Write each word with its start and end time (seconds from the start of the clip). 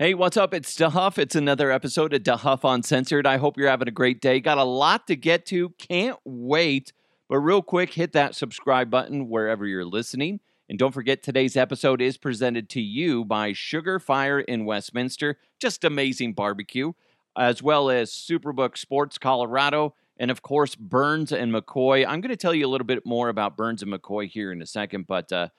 Hey, 0.00 0.12
what's 0.12 0.36
up? 0.36 0.52
It's 0.52 0.76
DeHuff. 0.76 1.18
It's 1.18 1.36
another 1.36 1.70
episode 1.70 2.12
of 2.14 2.24
DeHuff 2.24 2.68
Uncensored. 2.68 3.28
I 3.28 3.36
hope 3.36 3.56
you're 3.56 3.68
having 3.68 3.86
a 3.86 3.92
great 3.92 4.20
day. 4.20 4.40
Got 4.40 4.58
a 4.58 4.64
lot 4.64 5.06
to 5.06 5.14
get 5.14 5.46
to. 5.46 5.68
Can't 5.78 6.18
wait. 6.24 6.92
But 7.28 7.38
real 7.38 7.62
quick, 7.62 7.92
hit 7.92 8.12
that 8.14 8.34
subscribe 8.34 8.90
button 8.90 9.28
wherever 9.28 9.64
you're 9.64 9.84
listening. 9.84 10.40
And 10.68 10.80
don't 10.80 10.90
forget, 10.90 11.22
today's 11.22 11.56
episode 11.56 12.02
is 12.02 12.16
presented 12.16 12.68
to 12.70 12.80
you 12.80 13.24
by 13.24 13.52
Sugar 13.52 14.00
Fire 14.00 14.40
in 14.40 14.64
Westminster. 14.64 15.38
Just 15.60 15.84
amazing 15.84 16.32
barbecue, 16.32 16.94
as 17.38 17.62
well 17.62 17.88
as 17.88 18.10
Superbook 18.10 18.76
Sports 18.76 19.16
Colorado, 19.16 19.94
and 20.16 20.28
of 20.28 20.42
course, 20.42 20.74
Burns 20.74 21.30
and 21.30 21.54
McCoy. 21.54 22.04
I'm 22.04 22.20
going 22.20 22.30
to 22.30 22.36
tell 22.36 22.52
you 22.52 22.66
a 22.66 22.68
little 22.68 22.84
bit 22.84 23.06
more 23.06 23.28
about 23.28 23.56
Burns 23.56 23.80
and 23.80 23.92
McCoy 23.92 24.28
here 24.28 24.50
in 24.50 24.60
a 24.60 24.66
second, 24.66 25.06
but 25.06 25.30
uh, 25.30 25.50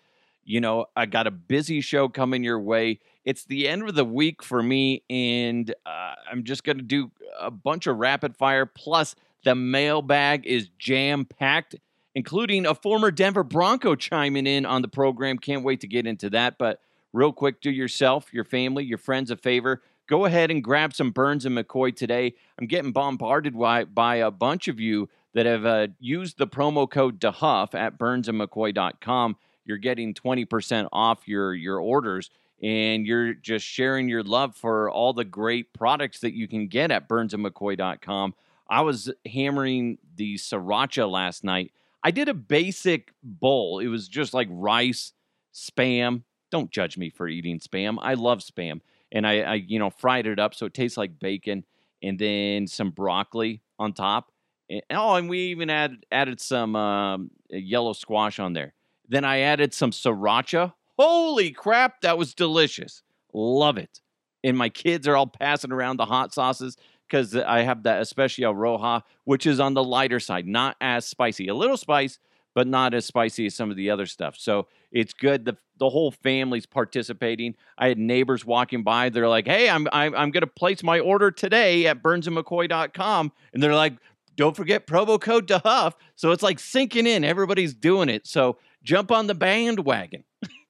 you 0.43 0.59
know, 0.59 0.87
I 0.93 1.05
got 1.05 1.25
a 1.25 1.31
busy 1.31 1.79
show 1.79 2.09
coming 2.09 2.43
your 2.43 2.59
way. 2.59 2.99
It's 3.25 3.43
the 3.43 3.67
end 3.67 3.89
of 3.89 3.95
the 3.95 4.05
week 4.05 4.43
for 4.43 4.61
me, 4.61 5.03
and 5.09 5.73
uh, 5.85 6.13
I'm 6.31 6.43
just 6.43 6.63
going 6.63 6.77
to 6.77 6.83
do 6.83 7.11
a 7.39 7.49
bunch 7.49 7.87
of 7.87 7.97
rapid 7.97 8.37
fire. 8.37 8.67
Plus, 8.67 9.15
the 9.43 9.55
mailbag 9.55 10.45
is 10.45 10.69
jam 10.77 11.25
packed, 11.25 11.75
including 12.13 12.67
a 12.67 12.75
former 12.75 13.09
Denver 13.09 13.43
Bronco 13.43 13.95
chiming 13.95 14.45
in 14.45 14.65
on 14.65 14.83
the 14.83 14.87
program. 14.87 15.39
Can't 15.39 15.63
wait 15.63 15.81
to 15.81 15.87
get 15.87 16.05
into 16.05 16.29
that. 16.29 16.59
But 16.59 16.79
real 17.13 17.33
quick, 17.33 17.61
do 17.61 17.71
yourself, 17.71 18.31
your 18.31 18.45
family, 18.45 18.83
your 18.83 18.99
friends 18.99 19.31
a 19.31 19.35
favor. 19.35 19.81
Go 20.07 20.25
ahead 20.25 20.51
and 20.51 20.63
grab 20.63 20.93
some 20.93 21.09
Burns 21.09 21.47
and 21.47 21.57
McCoy 21.57 21.95
today. 21.95 22.35
I'm 22.59 22.67
getting 22.67 22.91
bombarded 22.91 23.57
by, 23.57 23.85
by 23.85 24.17
a 24.17 24.29
bunch 24.29 24.67
of 24.67 24.79
you 24.79 25.09
that 25.33 25.47
have 25.47 25.65
uh, 25.65 25.87
used 25.99 26.37
the 26.37 26.47
promo 26.47 26.87
code 26.87 27.19
DeHuff 27.19 27.73
at 27.73 27.97
burnsandmccoy.com 27.97 29.35
you're 29.65 29.77
getting 29.77 30.13
20% 30.13 30.87
off 30.93 31.27
your 31.27 31.53
your 31.53 31.79
orders 31.79 32.29
and 32.61 33.05
you're 33.05 33.33
just 33.33 33.65
sharing 33.65 34.07
your 34.07 34.23
love 34.23 34.55
for 34.55 34.89
all 34.89 35.13
the 35.13 35.25
great 35.25 35.73
products 35.73 36.19
that 36.21 36.33
you 36.33 36.47
can 36.47 36.67
get 36.67 36.91
at 36.91 37.09
burnsandmccoy.com. 37.09 38.33
I 38.67 38.81
was 38.81 39.11
hammering 39.25 39.97
the 40.15 40.35
sriracha 40.35 41.09
last 41.09 41.43
night. 41.43 41.71
I 42.03 42.11
did 42.11 42.29
a 42.29 42.33
basic 42.33 43.13
bowl. 43.23 43.79
It 43.79 43.87
was 43.87 44.07
just 44.07 44.33
like 44.33 44.47
rice, 44.51 45.13
spam. 45.53 46.23
Don't 46.51 46.71
judge 46.71 46.97
me 46.97 47.09
for 47.09 47.27
eating 47.27 47.59
spam. 47.59 47.97
I 47.99 48.13
love 48.13 48.39
spam. 48.39 48.81
And 49.11 49.25
I, 49.25 49.39
I 49.41 49.53
you 49.55 49.79
know, 49.79 49.89
fried 49.89 50.27
it 50.27 50.39
up 50.39 50.55
so 50.55 50.65
it 50.65 50.73
tastes 50.73 50.97
like 50.97 51.19
bacon 51.19 51.65
and 52.01 52.19
then 52.19 52.67
some 52.67 52.91
broccoli 52.91 53.61
on 53.79 53.93
top. 53.93 54.31
And, 54.69 54.81
oh, 54.91 55.15
and 55.15 55.29
we 55.29 55.47
even 55.47 55.69
added 55.69 56.05
added 56.11 56.39
some 56.39 56.75
um, 56.75 57.31
yellow 57.49 57.93
squash 57.93 58.39
on 58.39 58.53
there. 58.53 58.73
Then 59.07 59.25
I 59.25 59.39
added 59.39 59.73
some 59.73 59.91
sriracha. 59.91 60.73
Holy 60.97 61.51
crap, 61.51 62.01
that 62.01 62.17
was 62.17 62.33
delicious. 62.33 63.03
Love 63.33 63.77
it. 63.77 64.01
And 64.43 64.57
my 64.57 64.69
kids 64.69 65.07
are 65.07 65.15
all 65.15 65.27
passing 65.27 65.71
around 65.71 65.97
the 65.97 66.05
hot 66.05 66.33
sauces 66.33 66.77
because 67.07 67.35
I 67.35 67.61
have 67.61 67.83
that 67.83 68.01
Especial 68.01 68.53
Roja, 68.53 69.01
which 69.23 69.45
is 69.45 69.59
on 69.59 69.73
the 69.73 69.83
lighter 69.83 70.19
side, 70.19 70.47
not 70.47 70.75
as 70.79 71.05
spicy. 71.05 71.47
A 71.47 71.53
little 71.55 71.77
spice, 71.77 72.19
but 72.53 72.67
not 72.67 72.93
as 72.93 73.05
spicy 73.05 73.47
as 73.47 73.55
some 73.55 73.69
of 73.69 73.77
the 73.77 73.89
other 73.89 74.05
stuff. 74.05 74.35
So 74.37 74.67
it's 74.91 75.13
good. 75.13 75.45
The 75.45 75.57
the 75.77 75.89
whole 75.89 76.11
family's 76.11 76.65
participating. 76.65 77.55
I 77.77 77.89
had 77.89 77.97
neighbors 77.97 78.45
walking 78.45 78.83
by. 78.83 79.09
They're 79.09 79.27
like, 79.27 79.45
"Hey, 79.45 79.69
I'm 79.69 79.87
I'm, 79.91 80.15
I'm 80.15 80.31
going 80.31 80.41
to 80.41 80.47
place 80.47 80.81
my 80.83 80.99
order 80.99 81.31
today 81.31 81.85
at 81.87 82.01
BurnsandMcCoy.com," 82.01 83.31
and 83.53 83.61
they're 83.61 83.75
like, 83.75 83.93
"Don't 84.37 84.55
forget 84.55 84.87
promo 84.87 85.19
code 85.19 85.47
DeHuff." 85.47 85.93
So 86.15 86.31
it's 86.31 86.43
like 86.43 86.59
sinking 86.59 87.07
in. 87.07 87.23
Everybody's 87.25 87.73
doing 87.73 88.07
it. 88.07 88.25
So 88.25 88.57
jump 88.83 89.11
on 89.11 89.27
the 89.27 89.35
bandwagon. 89.35 90.23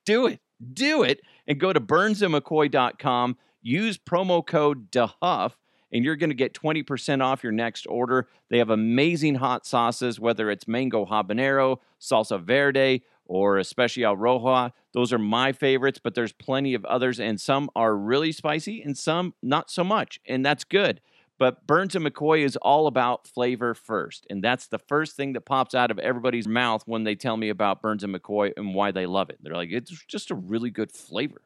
Do 0.06 0.28
it. 0.28 0.40
Do 0.74 1.04
it. 1.04 1.22
And 1.48 1.60
go 1.60 1.74
to 1.74 1.82
burnsandmccoy.com. 1.82 3.38
Use 3.62 3.98
promo 3.98 4.46
code 4.46 4.92
DeHuff, 4.92 5.54
and 5.92 6.04
you're 6.06 6.16
going 6.16 6.30
to 6.30 6.36
get 6.36 6.54
20% 6.54 7.24
off 7.24 7.44
your 7.44 7.52
next 7.52 7.88
order. 7.88 8.28
They 8.50 8.60
have 8.60 8.70
amazing 8.70 9.36
hot 9.36 9.66
sauces, 9.66 10.20
whether 10.20 10.52
it's 10.52 10.68
mango 10.68 11.06
habanero, 11.06 11.78
salsa 12.00 12.40
verde, 12.40 13.02
or 13.26 13.58
especial 13.58 14.16
roja. 14.16 14.72
Those 14.94 15.12
are 15.12 15.18
my 15.18 15.52
favorites, 15.52 16.00
but 16.02 16.14
there's 16.14 16.32
plenty 16.32 16.74
of 16.74 16.86
others, 16.86 17.20
and 17.20 17.42
some 17.42 17.70
are 17.76 17.96
really 17.96 18.32
spicy 18.32 18.82
and 18.82 18.98
some 18.98 19.34
not 19.42 19.72
so 19.72 19.84
much. 19.84 20.20
And 20.28 20.46
that's 20.46 20.64
good. 20.64 21.02
But 21.38 21.68
Burns 21.68 21.96
and 21.96 22.06
McCoy 22.06 22.46
is 22.46 22.56
all 22.58 22.88
about 22.88 23.28
flavor 23.28 23.74
first. 23.74 24.26
And 24.30 24.44
that's 24.44 24.68
the 24.68 24.80
first 24.80 25.18
thing 25.18 25.34
that 25.34 25.42
pops 25.42 25.76
out 25.76 25.92
of 25.92 26.00
everybody's 26.00 26.48
mouth 26.48 26.84
when 26.86 27.04
they 27.04 27.16
tell 27.16 27.36
me 27.36 27.50
about 27.50 27.82
Burns 27.82 28.04
and 28.04 28.16
McCoy 28.16 28.54
and 28.56 28.74
why 28.74 28.92
they 28.92 29.06
love 29.06 29.30
it. 29.30 29.40
They're 29.42 29.54
like, 29.54 29.72
it's 29.72 29.92
just 30.06 30.32
a 30.32 30.36
really 30.36 30.70
good 30.70 30.92
flavor. 30.92 31.42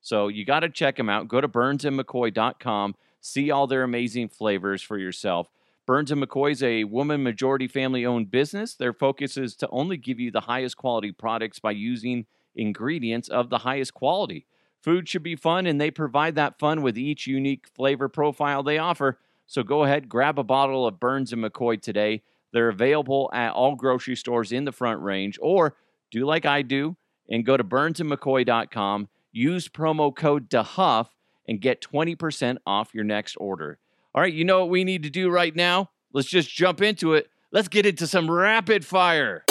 So 0.00 0.28
you 0.28 0.44
got 0.44 0.60
to 0.60 0.68
check 0.68 0.96
them 0.96 1.08
out. 1.08 1.28
Go 1.28 1.40
to 1.40 1.48
burnsandmccoy.com, 1.48 2.94
see 3.20 3.50
all 3.50 3.66
their 3.66 3.82
amazing 3.82 4.28
flavors 4.28 4.82
for 4.82 4.98
yourself. 4.98 5.48
Burns 5.86 6.12
and 6.12 6.22
McCoy 6.22 6.52
is 6.52 6.62
a 6.62 6.84
woman 6.84 7.22
majority 7.22 7.66
family 7.66 8.06
owned 8.06 8.30
business. 8.30 8.74
Their 8.74 8.92
focus 8.92 9.36
is 9.36 9.56
to 9.56 9.68
only 9.70 9.96
give 9.96 10.20
you 10.20 10.30
the 10.30 10.42
highest 10.42 10.76
quality 10.76 11.10
products 11.10 11.58
by 11.58 11.72
using 11.72 12.26
ingredients 12.54 13.28
of 13.28 13.50
the 13.50 13.58
highest 13.58 13.94
quality. 13.94 14.46
Food 14.82 15.08
should 15.08 15.22
be 15.22 15.36
fun, 15.36 15.66
and 15.66 15.80
they 15.80 15.90
provide 15.90 16.34
that 16.34 16.58
fun 16.58 16.82
with 16.82 16.96
each 16.98 17.26
unique 17.26 17.66
flavor 17.74 18.08
profile 18.08 18.62
they 18.62 18.78
offer. 18.78 19.18
So 19.46 19.62
go 19.62 19.84
ahead, 19.84 20.08
grab 20.08 20.38
a 20.38 20.44
bottle 20.44 20.86
of 20.86 21.00
Burns 21.00 21.32
and 21.32 21.44
McCoy 21.44 21.80
today. 21.80 22.22
They're 22.52 22.68
available 22.68 23.30
at 23.32 23.52
all 23.52 23.74
grocery 23.74 24.16
stores 24.16 24.52
in 24.52 24.64
the 24.64 24.72
front 24.72 25.02
range, 25.02 25.38
or 25.42 25.76
do 26.10 26.24
like 26.24 26.46
I 26.46 26.62
do 26.62 26.96
and 27.28 27.44
go 27.44 27.56
to 27.56 27.64
burnsandmccoy.com, 27.64 29.08
use 29.32 29.68
promo 29.68 30.14
code 30.14 30.48
DeHuff, 30.48 31.08
and 31.48 31.60
get 31.60 31.80
20% 31.80 32.58
off 32.66 32.94
your 32.94 33.04
next 33.04 33.36
order. 33.36 33.78
All 34.14 34.22
right, 34.22 34.32
you 34.32 34.44
know 34.44 34.60
what 34.60 34.70
we 34.70 34.84
need 34.84 35.02
to 35.02 35.10
do 35.10 35.28
right 35.28 35.54
now? 35.54 35.90
Let's 36.12 36.28
just 36.28 36.48
jump 36.48 36.80
into 36.80 37.14
it. 37.14 37.28
Let's 37.50 37.68
get 37.68 37.86
into 37.86 38.06
some 38.06 38.30
rapid 38.30 38.84
fire. 38.84 39.44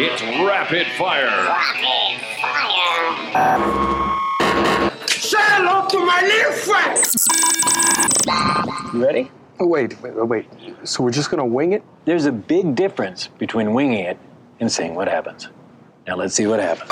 It's 0.00 0.22
rapid 0.22 0.86
fire. 0.96 1.26
Rapid 1.26 1.80
fire. 1.82 2.27
Say 3.28 3.34
hello 5.38 5.86
to 5.86 5.98
my 5.98 6.22
little 6.22 6.52
friend. 6.52 6.96
You 8.94 9.04
ready? 9.04 9.30
Oh, 9.60 9.66
wait, 9.66 10.00
wait, 10.00 10.14
wait. 10.14 10.46
So 10.84 11.04
we're 11.04 11.10
just 11.10 11.30
gonna 11.30 11.44
wing 11.44 11.72
it? 11.72 11.82
There's 12.06 12.24
a 12.24 12.32
big 12.32 12.74
difference 12.74 13.28
between 13.36 13.74
winging 13.74 14.04
it 14.04 14.18
and 14.60 14.72
seeing 14.72 14.94
what 14.94 15.08
happens. 15.08 15.48
Now 16.06 16.16
let's 16.16 16.34
see 16.34 16.46
what 16.46 16.58
happens. 16.60 16.90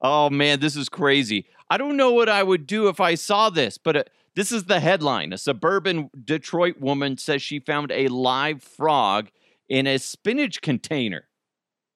Oh 0.00 0.28
man, 0.28 0.58
this 0.58 0.74
is 0.74 0.88
crazy. 0.88 1.46
I 1.70 1.76
don't 1.78 1.96
know 1.96 2.10
what 2.12 2.28
I 2.28 2.42
would 2.42 2.66
do 2.66 2.88
if 2.88 2.98
I 2.98 3.14
saw 3.14 3.50
this, 3.50 3.78
but 3.78 3.96
uh, 3.96 4.02
this 4.34 4.50
is 4.50 4.64
the 4.64 4.80
headline. 4.80 5.32
A 5.32 5.38
suburban 5.38 6.10
Detroit 6.24 6.80
woman 6.80 7.18
says 7.18 7.40
she 7.40 7.60
found 7.60 7.92
a 7.92 8.08
live 8.08 8.64
frog 8.64 9.30
in 9.68 9.86
a 9.86 9.98
spinach 9.98 10.60
container. 10.60 11.28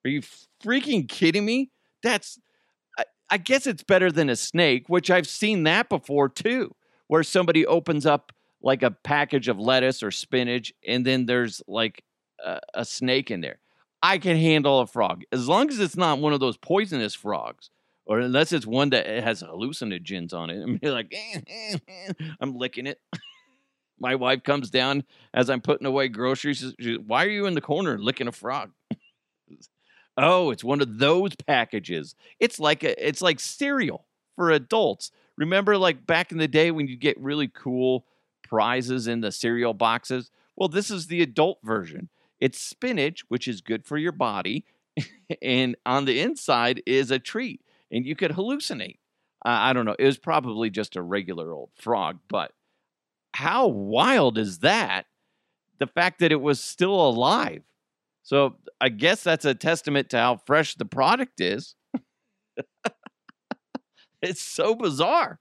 Are 0.04 0.08
you 0.08 0.22
freaking 0.66 1.08
kidding 1.08 1.44
me? 1.44 1.70
That's, 2.02 2.38
I, 2.98 3.04
I 3.30 3.36
guess 3.38 3.66
it's 3.66 3.82
better 3.82 4.10
than 4.10 4.28
a 4.28 4.36
snake, 4.36 4.88
which 4.88 5.10
I've 5.10 5.28
seen 5.28 5.64
that 5.64 5.88
before 5.88 6.28
too, 6.28 6.74
where 7.08 7.22
somebody 7.22 7.66
opens 7.66 8.06
up 8.06 8.32
like 8.62 8.82
a 8.82 8.90
package 8.90 9.48
of 9.48 9.58
lettuce 9.58 10.02
or 10.02 10.10
spinach 10.10 10.72
and 10.86 11.06
then 11.06 11.26
there's 11.26 11.62
like 11.66 12.02
a, 12.44 12.60
a 12.74 12.84
snake 12.84 13.30
in 13.30 13.40
there. 13.40 13.58
I 14.02 14.18
can 14.18 14.36
handle 14.36 14.80
a 14.80 14.86
frog 14.86 15.22
as 15.32 15.48
long 15.48 15.68
as 15.70 15.80
it's 15.80 15.96
not 15.96 16.20
one 16.20 16.32
of 16.32 16.40
those 16.40 16.56
poisonous 16.56 17.14
frogs 17.14 17.70
or 18.06 18.20
unless 18.20 18.52
it's 18.52 18.66
one 18.66 18.90
that 18.90 19.06
has 19.06 19.42
hallucinogens 19.42 20.32
on 20.32 20.50
it. 20.50 20.62
I'm 20.62 20.78
like, 20.82 21.12
eh, 21.12 21.40
eh, 21.46 21.76
eh. 21.88 22.12
I'm 22.40 22.56
licking 22.56 22.86
it. 22.86 23.00
My 23.98 24.14
wife 24.14 24.42
comes 24.42 24.70
down 24.70 25.04
as 25.32 25.48
I'm 25.48 25.60
putting 25.60 25.86
away 25.86 26.08
groceries. 26.08 26.74
She, 26.78 26.96
Why 26.96 27.24
are 27.24 27.30
you 27.30 27.46
in 27.46 27.54
the 27.54 27.60
corner 27.60 27.98
licking 27.98 28.28
a 28.28 28.32
frog? 28.32 28.70
Oh, 30.16 30.50
it's 30.50 30.64
one 30.64 30.80
of 30.80 30.98
those 30.98 31.34
packages. 31.34 32.14
It's 32.40 32.58
like 32.58 32.82
a, 32.82 33.06
it's 33.06 33.22
like 33.22 33.40
cereal 33.40 34.06
for 34.34 34.50
adults. 34.50 35.10
Remember, 35.36 35.76
like 35.76 36.06
back 36.06 36.32
in 36.32 36.38
the 36.38 36.48
day 36.48 36.70
when 36.70 36.88
you 36.88 36.96
get 36.96 37.20
really 37.20 37.48
cool 37.48 38.06
prizes 38.42 39.06
in 39.06 39.20
the 39.20 39.32
cereal 39.32 39.74
boxes. 39.74 40.30
Well, 40.56 40.68
this 40.68 40.90
is 40.90 41.06
the 41.06 41.22
adult 41.22 41.58
version. 41.62 42.08
It's 42.40 42.60
spinach, 42.60 43.24
which 43.28 43.48
is 43.48 43.60
good 43.60 43.84
for 43.84 43.98
your 43.98 44.12
body, 44.12 44.64
and 45.42 45.76
on 45.84 46.04
the 46.04 46.20
inside 46.20 46.82
is 46.86 47.10
a 47.10 47.18
treat, 47.18 47.60
and 47.90 48.06
you 48.06 48.14
could 48.16 48.32
hallucinate. 48.32 48.98
Uh, 49.44 49.50
I 49.50 49.72
don't 49.72 49.84
know. 49.84 49.96
It 49.98 50.06
was 50.06 50.18
probably 50.18 50.70
just 50.70 50.96
a 50.96 51.02
regular 51.02 51.52
old 51.52 51.70
frog, 51.74 52.18
but 52.28 52.52
how 53.32 53.66
wild 53.68 54.38
is 54.38 54.60
that? 54.60 55.06
The 55.78 55.86
fact 55.86 56.20
that 56.20 56.32
it 56.32 56.40
was 56.40 56.58
still 56.58 56.94
alive. 56.94 57.62
So 58.26 58.56
I 58.80 58.88
guess 58.88 59.22
that's 59.22 59.44
a 59.44 59.54
testament 59.54 60.10
to 60.10 60.18
how 60.18 60.34
fresh 60.34 60.74
the 60.74 60.84
product 60.84 61.40
is. 61.40 61.76
it's 64.20 64.42
so 64.42 64.74
bizarre. 64.74 65.38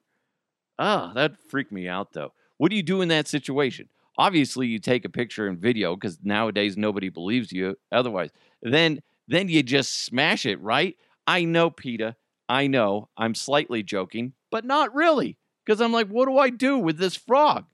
Ah, 0.77 1.09
oh, 1.09 1.13
that 1.15 1.35
freaked 1.49 1.71
me 1.71 1.87
out 1.87 2.13
though. 2.13 2.33
What 2.57 2.69
do 2.69 2.75
you 2.75 2.83
do 2.83 3.01
in 3.01 3.07
that 3.07 3.27
situation? 3.27 3.89
Obviously, 4.19 4.67
you 4.67 4.77
take 4.77 5.03
a 5.03 5.09
picture 5.09 5.47
and 5.47 5.57
video 5.57 5.95
because 5.95 6.19
nowadays 6.21 6.77
nobody 6.77 7.09
believes 7.09 7.51
you 7.51 7.75
otherwise. 7.91 8.29
Then 8.61 8.99
then 9.27 9.49
you 9.49 9.63
just 9.63 10.05
smash 10.05 10.45
it, 10.45 10.61
right? 10.61 10.95
I 11.25 11.43
know, 11.43 11.71
PETA. 11.71 12.15
I 12.47 12.67
know. 12.67 13.09
I'm 13.17 13.33
slightly 13.33 13.81
joking, 13.81 14.33
but 14.51 14.63
not 14.63 14.93
really. 14.93 15.39
Because 15.65 15.81
I'm 15.81 15.91
like, 15.91 16.09
what 16.09 16.27
do 16.27 16.37
I 16.37 16.51
do 16.51 16.77
with 16.77 16.99
this 16.99 17.15
frog? 17.15 17.65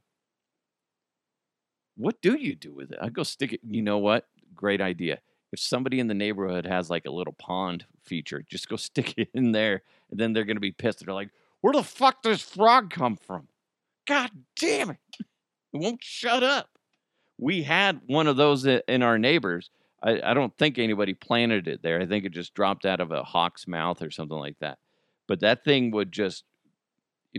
What 1.98 2.22
do 2.22 2.36
you 2.36 2.56
do 2.56 2.74
with 2.74 2.94
it? 2.94 3.00
I 3.02 3.10
go 3.10 3.24
stick 3.24 3.52
it. 3.52 3.60
You 3.68 3.82
know 3.82 3.98
what? 3.98 4.26
Great 4.62 4.80
idea. 4.80 5.20
If 5.52 5.60
somebody 5.60 6.00
in 6.00 6.08
the 6.08 6.14
neighborhood 6.14 6.68
has 6.68 6.90
like 6.90 7.06
a 7.06 7.12
little 7.12 7.34
pond 7.34 7.86
feature, 8.04 8.44
just 8.48 8.70
go 8.70 8.76
stick 8.78 9.16
it 9.18 9.30
in 9.34 9.52
there, 9.52 9.82
and 10.12 10.20
then 10.20 10.34
they're 10.34 10.46
gonna 10.46 10.60
be 10.60 10.72
pissed. 10.72 11.04
They're 11.04 11.14
like, 11.14 11.32
where 11.62 11.74
the 11.74 11.84
fuck 11.84 12.22
does 12.22 12.42
frog 12.42 12.92
come 12.92 13.18
from? 13.18 13.48
God 14.08 14.30
damn 14.56 14.92
it! 14.92 14.98
It 15.20 15.26
won't 15.74 16.04
shut 16.04 16.44
up. 16.44 16.70
We 17.40 17.64
had 17.64 18.02
one 18.06 18.28
of 18.28 18.38
those 18.38 18.66
in 18.66 19.02
our 19.02 19.18
neighbors. 19.18 19.72
I, 20.04 20.22
I 20.22 20.34
don't 20.36 20.56
think 20.58 20.78
anybody 20.78 21.14
planted 21.16 21.68
it 21.68 21.82
there. 21.82 22.00
I 22.00 22.06
think 22.06 22.24
it 22.24 22.34
just 22.34 22.54
dropped 22.54 22.86
out 22.86 23.00
of 23.00 23.12
a 23.12 23.24
hawk's 23.24 23.68
mouth 23.68 24.02
or 24.02 24.12
something 24.12 24.38
like 24.38 24.58
that. 24.60 24.78
But 25.28 25.40
that 25.40 25.64
thing 25.64 25.92
would 25.92 26.12
just 26.12 26.44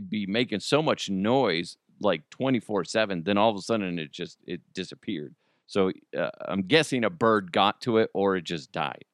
be 0.09 0.27
making 0.27 0.61
so 0.61 0.83
much 0.83 1.09
noise 1.11 1.77
like 2.01 2.29
24 2.31 2.85
7 2.85 3.23
then 3.23 3.39
all 3.39 3.51
of 3.51 3.57
a 3.57 3.61
sudden 3.61 3.99
it 3.99 4.11
just 4.11 4.39
it 4.47 4.61
disappeared 4.73 5.35
so 5.73 5.91
uh, 6.19 6.29
i'm 6.49 6.63
guessing 6.65 7.03
a 7.03 7.09
bird 7.09 7.51
got 7.51 7.81
to 7.81 7.97
it 7.97 8.11
or 8.13 8.37
it 8.37 8.45
just 8.45 8.73
died. 8.73 9.07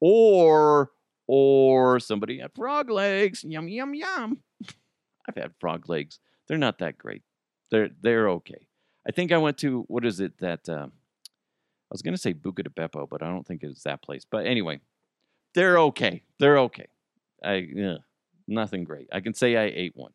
Or 0.00 0.92
or 1.26 2.00
somebody 2.00 2.38
had 2.38 2.54
frog 2.54 2.88
legs. 2.88 3.44
Yum 3.44 3.68
yum 3.68 3.94
yum. 3.94 4.38
I've 5.28 5.36
had 5.36 5.52
frog 5.60 5.90
legs. 5.90 6.18
They're 6.48 6.56
not 6.56 6.78
that 6.78 6.96
great. 6.96 7.22
They're 7.70 7.90
they're 8.00 8.30
okay. 8.30 8.66
I 9.06 9.12
think 9.12 9.30
i 9.30 9.36
went 9.36 9.58
to 9.58 9.84
what 9.88 10.06
is 10.06 10.20
it 10.20 10.38
that 10.38 10.68
um 10.70 10.92
i 11.26 11.92
was 11.92 12.00
going 12.00 12.14
to 12.14 12.20
say 12.20 12.32
buca 12.32 12.64
di 12.64 12.70
beppo 12.70 13.06
but 13.08 13.22
i 13.22 13.28
don't 13.28 13.46
think 13.46 13.62
it's 13.62 13.82
that 13.82 14.02
place. 14.02 14.24
But 14.24 14.46
anyway 14.46 14.80
they're 15.54 15.78
okay. 15.80 16.22
They're 16.38 16.60
okay. 16.60 16.86
I 17.44 17.66
ugh, 17.84 18.00
nothing 18.48 18.84
great. 18.84 19.08
I 19.12 19.20
can 19.20 19.34
say 19.34 19.54
i 19.56 19.64
ate 19.64 19.94
one. 19.94 20.12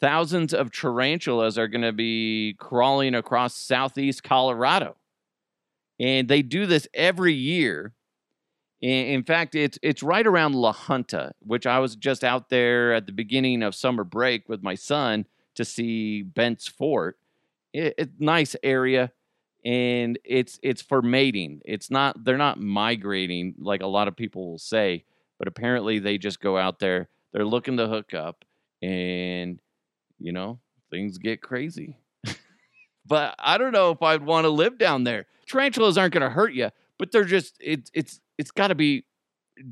Thousands 0.00 0.54
of 0.54 0.70
tarantulas 0.70 1.58
are 1.58 1.66
going 1.66 1.82
to 1.82 1.92
be 1.92 2.54
crawling 2.60 3.16
across 3.16 3.56
southeast 3.56 4.22
Colorado. 4.22 4.94
And 6.00 6.28
they 6.28 6.42
do 6.42 6.66
this 6.66 6.86
every 6.94 7.34
year. 7.34 7.94
In 8.80 9.24
fact, 9.24 9.56
it's 9.56 9.78
it's 9.82 10.04
right 10.04 10.26
around 10.26 10.54
La 10.54 10.72
Junta, 10.72 11.32
which 11.40 11.66
I 11.66 11.80
was 11.80 11.96
just 11.96 12.22
out 12.22 12.48
there 12.48 12.94
at 12.94 13.06
the 13.06 13.12
beginning 13.12 13.64
of 13.64 13.74
summer 13.74 14.04
break 14.04 14.48
with 14.48 14.62
my 14.62 14.76
son 14.76 15.26
to 15.56 15.64
see 15.64 16.22
Bent's 16.22 16.68
Fort. 16.68 17.18
It, 17.72 17.94
it's 17.98 18.12
nice 18.20 18.54
area, 18.62 19.10
and 19.64 20.16
it's 20.24 20.60
it's 20.62 20.80
for 20.80 21.02
mating. 21.02 21.60
It's 21.64 21.90
not 21.90 22.24
they're 22.24 22.36
not 22.38 22.60
migrating 22.60 23.54
like 23.58 23.82
a 23.82 23.88
lot 23.88 24.06
of 24.06 24.14
people 24.14 24.48
will 24.48 24.58
say, 24.58 25.04
but 25.40 25.48
apparently 25.48 25.98
they 25.98 26.16
just 26.16 26.40
go 26.40 26.56
out 26.56 26.78
there. 26.78 27.08
They're 27.32 27.44
looking 27.44 27.78
to 27.78 27.88
hook 27.88 28.14
up, 28.14 28.44
and 28.80 29.58
you 30.20 30.30
know, 30.30 30.60
things 30.90 31.18
get 31.18 31.42
crazy. 31.42 31.98
But 33.08 33.34
I 33.38 33.58
don't 33.58 33.72
know 33.72 33.90
if 33.90 34.02
I'd 34.02 34.22
want 34.22 34.44
to 34.44 34.50
live 34.50 34.78
down 34.78 35.04
there. 35.04 35.26
Tarantulas 35.46 35.96
aren't 35.96 36.12
going 36.12 36.22
to 36.22 36.30
hurt 36.30 36.52
you, 36.52 36.70
but 36.98 37.10
they're 37.10 37.24
just 37.24 37.56
it's 37.60 37.90
it's 37.94 38.20
it's 38.36 38.50
got 38.50 38.68
to 38.68 38.74
be 38.74 39.04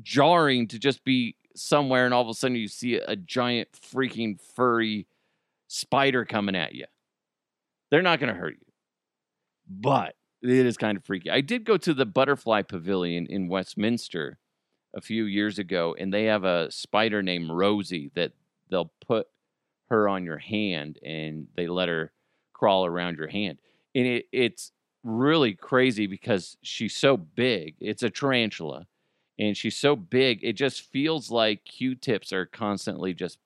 jarring 0.01 0.67
to 0.67 0.79
just 0.79 1.03
be 1.05 1.35
somewhere 1.55 2.05
and 2.05 2.13
all 2.13 2.21
of 2.21 2.27
a 2.27 2.33
sudden 2.33 2.57
you 2.57 2.67
see 2.67 2.95
a 2.95 3.15
giant 3.15 3.69
freaking 3.71 4.39
furry 4.55 5.07
spider 5.67 6.25
coming 6.25 6.55
at 6.55 6.73
you. 6.73 6.85
They're 7.89 8.01
not 8.01 8.19
going 8.19 8.33
to 8.33 8.39
hurt 8.39 8.55
you. 8.59 8.65
But 9.69 10.15
it 10.41 10.49
is 10.49 10.77
kind 10.77 10.97
of 10.97 11.05
freaky. 11.05 11.29
I 11.29 11.41
did 11.41 11.63
go 11.63 11.77
to 11.77 11.93
the 11.93 12.05
butterfly 12.05 12.63
pavilion 12.63 13.25
in 13.27 13.47
Westminster 13.47 14.39
a 14.93 15.01
few 15.01 15.25
years 15.25 15.59
ago 15.59 15.95
and 15.97 16.13
they 16.13 16.25
have 16.25 16.43
a 16.43 16.71
spider 16.71 17.21
named 17.21 17.49
Rosie 17.51 18.11
that 18.15 18.31
they'll 18.69 18.91
put 19.05 19.27
her 19.89 20.07
on 20.07 20.25
your 20.25 20.37
hand 20.37 20.99
and 21.03 21.47
they 21.55 21.67
let 21.67 21.89
her 21.89 22.11
crawl 22.57 22.85
around 22.85 23.17
your 23.17 23.27
hand. 23.27 23.59
And 23.93 24.05
it, 24.05 24.25
it's 24.31 24.71
really 25.03 25.53
crazy 25.53 26.07
because 26.07 26.57
she's 26.61 26.95
so 26.95 27.17
big. 27.17 27.75
It's 27.79 28.03
a 28.03 28.09
tarantula 28.09 28.87
and 29.39 29.55
she's 29.55 29.77
so 29.77 29.95
big, 29.95 30.39
it 30.43 30.53
just 30.53 30.81
feels 30.81 31.29
like 31.29 31.63
Q 31.63 31.95
tips 31.95 32.33
are 32.33 32.45
constantly 32.45 33.13
just 33.13 33.37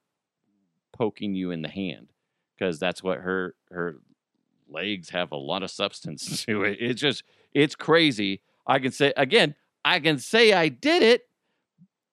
poking 0.94 1.34
you 1.36 1.52
in 1.52 1.62
the 1.62 1.70
hand 1.70 2.08
because 2.58 2.80
that's 2.80 3.04
what 3.04 3.20
her 3.20 3.56
her 3.72 3.98
legs 4.70 5.10
have 5.10 5.32
a 5.32 5.38
lot 5.38 5.64
of 5.64 5.72
substance 5.72 6.46
to 6.46 6.64
it. 6.64 6.78
It's 6.80 7.02
just 7.02 7.24
it's 7.54 7.76
crazy. 7.76 8.42
I 8.66 8.80
can 8.80 8.92
say 8.92 9.14
again, 9.18 9.56
I 9.84 10.00
can 10.00 10.18
say 10.18 10.54
I 10.54 10.70
did 10.70 11.04
it. 11.04 11.28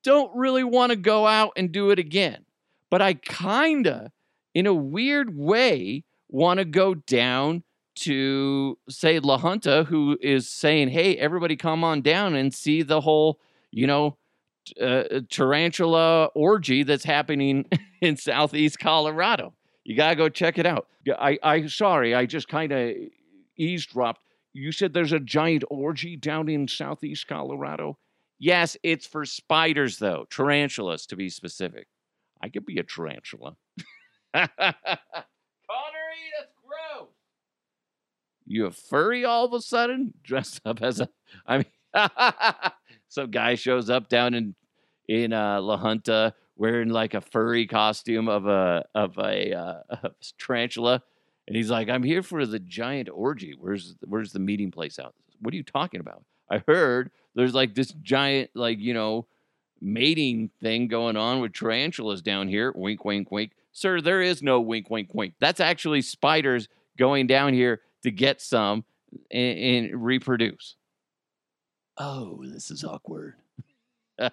Don't 0.02 0.34
really 0.34 0.64
want 0.64 0.90
to 0.90 0.96
go 0.96 1.26
out 1.26 1.52
and 1.56 1.70
do 1.70 1.90
it 1.90 1.98
again. 1.98 2.44
But 2.90 3.02
I 3.02 3.14
kinda 3.14 4.12
in 4.54 4.66
a 4.66 4.74
weird 4.74 5.36
way, 5.36 6.04
want 6.28 6.58
to 6.58 6.64
go 6.64 6.94
down 6.94 7.62
to, 7.96 8.78
say, 8.88 9.18
La 9.18 9.38
Junta, 9.38 9.84
who 9.84 10.16
is 10.20 10.48
saying, 10.48 10.88
hey, 10.88 11.16
everybody 11.16 11.56
come 11.56 11.82
on 11.82 12.00
down 12.00 12.34
and 12.34 12.54
see 12.54 12.82
the 12.82 13.00
whole, 13.00 13.40
you 13.72 13.86
know, 13.86 14.16
uh, 14.80 15.20
tarantula 15.30 16.26
orgy 16.34 16.82
that's 16.82 17.04
happening 17.04 17.64
in 18.00 18.16
southeast 18.16 18.78
Colorado. 18.78 19.54
You 19.84 19.96
got 19.96 20.10
to 20.10 20.16
go 20.16 20.28
check 20.28 20.58
it 20.58 20.66
out. 20.66 20.86
I, 21.18 21.38
I, 21.42 21.66
sorry, 21.66 22.14
I 22.14 22.26
just 22.26 22.48
kind 22.48 22.72
of 22.72 22.94
eavesdropped. 23.56 24.20
You 24.52 24.72
said 24.72 24.92
there's 24.92 25.12
a 25.12 25.20
giant 25.20 25.64
orgy 25.70 26.16
down 26.16 26.48
in 26.48 26.68
southeast 26.68 27.26
Colorado? 27.26 27.98
Yes, 28.38 28.76
it's 28.82 29.06
for 29.06 29.24
spiders, 29.24 29.98
though, 29.98 30.26
tarantulas 30.30 31.06
to 31.06 31.16
be 31.16 31.28
specific. 31.28 31.88
I 32.40 32.48
could 32.48 32.66
be 32.66 32.78
a 32.78 32.84
tarantula. 32.84 33.56
Connery, 36.18 36.32
that's 36.38 36.52
gross. 36.66 37.08
You 38.46 38.66
a 38.66 38.70
furry 38.70 39.24
all 39.24 39.44
of 39.44 39.52
a 39.52 39.60
sudden? 39.60 40.14
Dressed 40.22 40.60
up 40.64 40.82
as 40.82 41.00
a 41.00 41.08
I 41.46 41.58
mean 41.58 41.66
some 43.08 43.30
guy 43.30 43.54
shows 43.54 43.90
up 43.90 44.08
down 44.08 44.34
in 44.34 44.54
in 45.08 45.32
uh 45.32 45.60
La 45.60 45.78
Junta 45.78 46.34
wearing 46.58 46.88
like 46.90 47.14
a 47.14 47.20
furry 47.20 47.66
costume 47.66 48.28
of 48.28 48.46
a 48.46 48.84
of 48.94 49.16
a, 49.18 49.54
uh, 49.54 49.80
a 49.90 50.10
tarantula. 50.38 51.02
And 51.46 51.56
he's 51.56 51.70
like, 51.70 51.88
I'm 51.88 52.02
here 52.02 52.22
for 52.22 52.44
the 52.44 52.58
giant 52.58 53.08
orgy. 53.10 53.54
Where's 53.58 53.94
where's 54.04 54.32
the 54.32 54.38
meeting 54.38 54.70
place 54.70 54.98
out? 54.98 55.14
What 55.40 55.54
are 55.54 55.56
you 55.56 55.62
talking 55.62 56.00
about? 56.00 56.24
I 56.50 56.62
heard 56.66 57.10
there's 57.34 57.54
like 57.54 57.74
this 57.74 57.92
giant, 58.02 58.50
like, 58.54 58.78
you 58.78 58.92
know, 58.92 59.26
mating 59.80 60.50
thing 60.60 60.88
going 60.88 61.16
on 61.16 61.40
with 61.40 61.54
tarantulas 61.54 62.20
down 62.20 62.48
here. 62.48 62.72
Wink, 62.74 63.04
wink, 63.04 63.30
wink. 63.30 63.52
Sir, 63.78 64.00
there 64.00 64.20
is 64.20 64.42
no 64.42 64.60
wink, 64.60 64.90
wink, 64.90 65.14
wink. 65.14 65.34
That's 65.38 65.60
actually 65.60 66.02
spiders 66.02 66.68
going 66.98 67.28
down 67.28 67.54
here 67.54 67.80
to 68.02 68.10
get 68.10 68.40
some 68.40 68.84
and, 69.30 69.58
and 69.58 70.04
reproduce. 70.04 70.74
Oh, 71.96 72.42
this 72.44 72.72
is 72.72 72.82
awkward. 72.82 73.34
By 74.18 74.32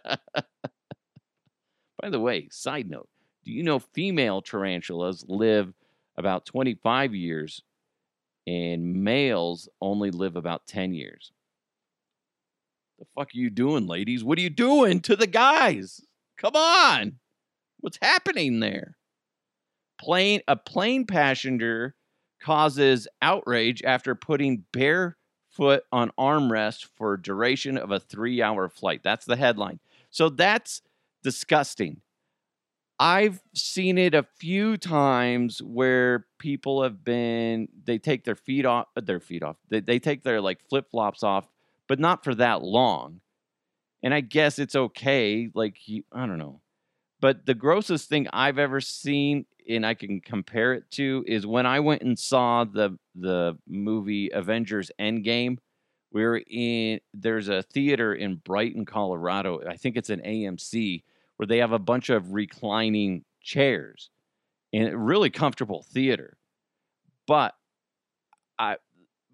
the 2.10 2.20
way, 2.20 2.48
side 2.50 2.90
note, 2.90 3.08
do 3.44 3.52
you 3.52 3.62
know 3.62 3.78
female 3.78 4.42
tarantulas 4.42 5.24
live 5.28 5.74
about 6.18 6.48
25 6.48 7.14
years 7.14 7.62
and 8.48 9.04
males 9.04 9.70
only 9.80 10.10
live 10.10 10.36
about 10.36 10.66
10 10.66 10.96
years? 10.96 11.32
The 12.98 13.06
fuck 13.14 13.28
are 13.28 13.38
you 13.38 13.52
doing, 13.52 13.86
ladies? 13.86 14.24
What 14.24 14.40
are 14.40 14.42
you 14.42 14.50
doing 14.50 15.02
to 15.02 15.16
the 15.16 15.28
guys? 15.28 16.02
Come 16.36 16.56
on. 16.56 17.20
What's 17.80 18.00
happening 18.02 18.60
there? 18.60 18.98
Plane 20.00 20.42
a 20.48 20.56
plane 20.56 21.06
passenger 21.06 21.96
causes 22.42 23.08
outrage 23.22 23.82
after 23.84 24.14
putting 24.14 24.66
barefoot 24.72 25.84
on 25.92 26.12
armrest 26.20 26.88
for 26.96 27.18
duration 27.18 27.78
of 27.78 27.92
a 27.92 28.00
3-hour 28.00 28.70
flight. 28.70 29.02
That's 29.04 29.26
the 29.26 29.36
headline. 29.36 29.80
So 30.10 30.30
that's 30.30 30.82
disgusting. 31.24 32.02
I've 33.00 33.42
seen 33.54 33.98
it 33.98 34.14
a 34.14 34.24
few 34.38 34.78
times 34.78 35.62
where 35.62 36.28
people 36.40 36.84
have 36.84 37.04
been 37.04 37.68
they 37.84 37.98
take 37.98 38.24
their 38.24 38.36
feet 38.36 38.66
off 38.66 38.88
their 38.96 39.20
feet 39.20 39.44
off. 39.44 39.58
They, 39.70 39.82
they 39.82 40.00
take 40.00 40.24
their 40.24 40.40
like 40.40 40.60
flip-flops 40.70 41.24
off, 41.24 41.50
but 41.88 42.00
not 42.00 42.24
for 42.24 42.34
that 42.36 42.62
long. 42.62 43.20
And 44.02 44.14
I 44.14 44.22
guess 44.22 44.60
it's 44.60 44.76
okay. 44.76 45.50
Like 45.54 45.78
I 46.14 46.26
don't 46.26 46.38
know. 46.38 46.62
But 47.20 47.46
the 47.46 47.54
grossest 47.54 48.08
thing 48.08 48.28
I've 48.32 48.60
ever 48.60 48.80
seen, 48.80 49.46
and 49.68 49.86
I 49.86 49.94
can 49.94 50.22
compare 50.22 50.74
it 50.74 50.90
to, 50.92 51.24
is 51.28 51.46
when 51.46 51.66
I 51.66 51.80
went 51.80 52.02
and 52.02 52.18
saw 52.18 52.64
the 52.64 52.98
the 53.16 53.58
movie 53.68 54.30
Avengers 54.34 54.92
Endgame. 55.00 55.58
We 56.12 56.24
were 56.24 56.42
in 56.50 57.00
there's 57.14 57.50
a 57.50 57.64
theater 57.64 58.14
in 58.14 58.36
Brighton, 58.36 58.86
Colorado. 58.86 59.62
I 59.68 59.76
think 59.76 59.98
it's 59.98 60.10
an 60.10 60.22
AMC 60.22 61.04
where 61.38 61.48
they 61.48 61.58
have 61.58 61.74
a 61.74 61.80
bunch 61.80 62.10
of 62.10 62.34
reclining 62.34 63.26
chairs 63.42 64.10
and 64.72 64.90
a 64.90 64.98
really 64.98 65.30
comfortable 65.30 65.84
theater. 65.84 66.38
But 67.28 67.56
I 68.58 68.78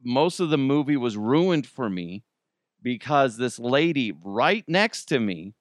most 0.04 0.40
of 0.40 0.50
the 0.50 0.58
movie 0.58 0.98
was 0.98 1.18
ruined 1.18 1.68
for 1.68 1.90
me 1.90 2.24
because 2.82 3.38
this 3.38 3.60
lady 3.60 4.12
right 4.24 4.64
next 4.68 5.06
to 5.06 5.20
me 5.20 5.54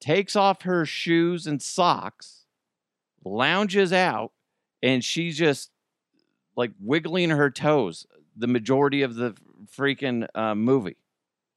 takes 0.00 0.36
off 0.36 0.62
her 0.62 0.84
shoes 0.84 1.46
and 1.46 1.62
socks, 1.62 2.45
lounges 3.24 3.92
out, 3.92 4.32
and 4.82 5.04
she's 5.04 5.36
just 5.36 5.70
like 6.56 6.72
wiggling 6.80 7.30
her 7.30 7.50
toes 7.50 8.06
the 8.36 8.46
majority 8.46 9.02
of 9.02 9.14
the 9.14 9.34
freaking 9.74 10.26
uh, 10.34 10.54
movie 10.54 10.96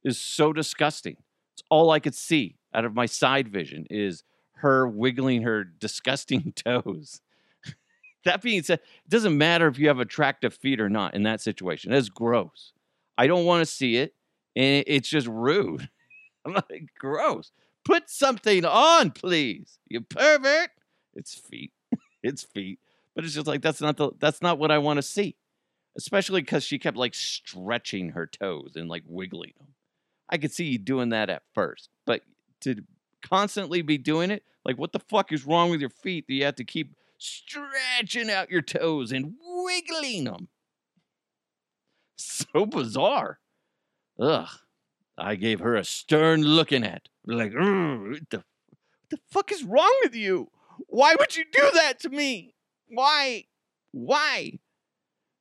is 0.03 0.19
so 0.19 0.53
disgusting. 0.53 1.17
It's 1.53 1.63
all 1.69 1.91
I 1.91 1.99
could 1.99 2.15
see 2.15 2.55
out 2.73 2.85
of 2.85 2.95
my 2.95 3.05
side 3.05 3.49
vision 3.49 3.85
is 3.89 4.23
her 4.55 4.87
wiggling 4.87 5.41
her 5.41 5.63
disgusting 5.63 6.53
toes. 6.55 7.21
that 8.23 8.41
being 8.41 8.63
said, 8.63 8.79
it 8.79 9.09
doesn't 9.09 9.37
matter 9.37 9.67
if 9.67 9.77
you 9.77 9.89
have 9.89 9.99
attractive 9.99 10.53
feet 10.53 10.79
or 10.79 10.89
not 10.89 11.13
in 11.13 11.23
that 11.23 11.41
situation. 11.41 11.91
That's 11.91 12.09
gross. 12.09 12.71
I 13.17 13.27
don't 13.27 13.45
want 13.45 13.61
to 13.61 13.71
see 13.71 13.97
it, 13.97 14.13
and 14.55 14.83
it's 14.87 15.09
just 15.09 15.27
rude. 15.27 15.89
I'm 16.45 16.53
like, 16.53 16.87
gross. 16.97 17.51
Put 17.83 18.09
something 18.09 18.63
on, 18.63 19.11
please. 19.11 19.79
You 19.89 20.01
pervert. 20.01 20.69
It's 21.19 21.35
feet. 21.35 21.71
it's 22.23 22.43
feet. 22.43 22.79
But 23.15 23.25
it's 23.25 23.33
just 23.33 23.47
like 23.47 23.61
that's 23.61 23.81
not 23.81 23.97
the 23.97 24.11
that's 24.19 24.41
not 24.41 24.57
what 24.57 24.71
I 24.71 24.77
want 24.77 24.97
to 24.97 25.03
see 25.03 25.35
especially 25.99 26.41
because 26.41 26.63
she 26.63 26.79
kept 26.79 26.97
like 26.97 27.13
stretching 27.13 28.09
her 28.09 28.25
toes 28.25 28.73
and 28.75 28.89
like 28.89 29.03
wiggling 29.05 29.53
them. 29.57 29.67
I 30.29 30.37
could 30.37 30.53
see 30.53 30.65
you 30.65 30.77
doing 30.77 31.09
that 31.09 31.29
at 31.29 31.43
first, 31.53 31.89
but 32.05 32.21
to 32.61 32.83
constantly 33.21 33.81
be 33.81 33.97
doing 33.97 34.31
it, 34.31 34.43
like 34.63 34.77
what 34.77 34.93
the 34.93 34.99
fuck 34.99 35.33
is 35.33 35.45
wrong 35.45 35.69
with 35.69 35.81
your 35.81 35.89
feet 35.89 36.25
that 36.27 36.33
you 36.33 36.45
have 36.45 36.55
to 36.55 36.63
keep 36.63 36.95
stretching 37.17 38.29
out 38.29 38.49
your 38.49 38.61
toes 38.61 39.11
and 39.11 39.33
wiggling 39.43 40.25
them? 40.25 40.47
So 42.17 42.65
bizarre. 42.65 43.39
Ugh. 44.19 44.47
I 45.17 45.35
gave 45.35 45.59
her 45.59 45.75
a 45.75 45.83
stern 45.83 46.43
looking 46.43 46.85
at. 46.85 47.09
Like, 47.25 47.51
what 47.53 48.29
the, 48.29 48.37
what 48.37 49.09
the 49.09 49.19
fuck 49.31 49.51
is 49.51 49.63
wrong 49.63 49.93
with 50.03 50.15
you? 50.15 50.49
Why 50.87 51.15
would 51.17 51.35
you 51.35 51.45
do 51.51 51.71
that 51.75 51.99
to 52.01 52.09
me? 52.09 52.55
Why? 52.87 53.45
Why? 53.91 54.59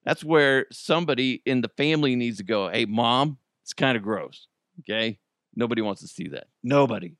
That's 0.05 0.25
where 0.25 0.67
somebody 0.73 1.43
in 1.45 1.61
the 1.61 1.69
family 1.69 2.17
needs 2.17 2.39
to 2.39 2.45
go, 2.45 2.69
hey, 2.69 2.87
mom, 2.87 3.39
it's 3.63 3.75
kind 3.75 3.97
of 3.97 4.03
gross. 4.03 4.47
Okay. 4.81 5.19
Nobody 5.55 5.83
wants 5.83 6.01
to 6.03 6.09
see 6.09 6.29
that. 6.29 6.47
Nobody. 6.63 7.17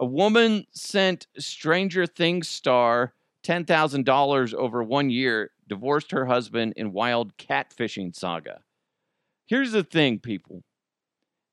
A 0.00 0.04
woman 0.04 0.66
sent 0.72 1.26
Stranger 1.38 2.06
Things 2.06 2.48
star 2.48 3.14
$10,000 3.44 4.54
over 4.54 4.82
one 4.82 5.10
year, 5.10 5.50
divorced 5.68 6.12
her 6.12 6.26
husband 6.26 6.74
in 6.76 6.92
wild 6.92 7.36
catfishing 7.36 8.14
saga. 8.14 8.60
Here's 9.46 9.72
the 9.72 9.82
thing, 9.82 10.18
people. 10.18 10.62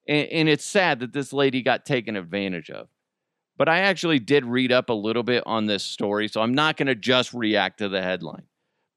And, 0.07 0.27
and, 0.29 0.49
it's 0.49 0.65
sad 0.65 0.99
that 0.99 1.13
this 1.13 1.33
lady 1.33 1.61
got 1.61 1.85
taken 1.85 2.15
advantage 2.15 2.69
of. 2.69 2.87
But 3.59 3.67
I 3.67 3.79
actually 3.79 4.19
did 4.19 4.45
read 4.45 4.71
up 4.71 4.89
a 4.89 4.93
little 4.93 5.21
bit 5.21 5.43
on 5.45 5.65
this 5.65 5.83
story, 5.83 6.29
so 6.29 6.41
I'm 6.41 6.53
not 6.53 6.77
going 6.77 6.87
to 6.87 6.95
just 6.95 7.33
react 7.33 7.79
to 7.79 7.89
the 7.89 8.01
headline. 8.01 8.47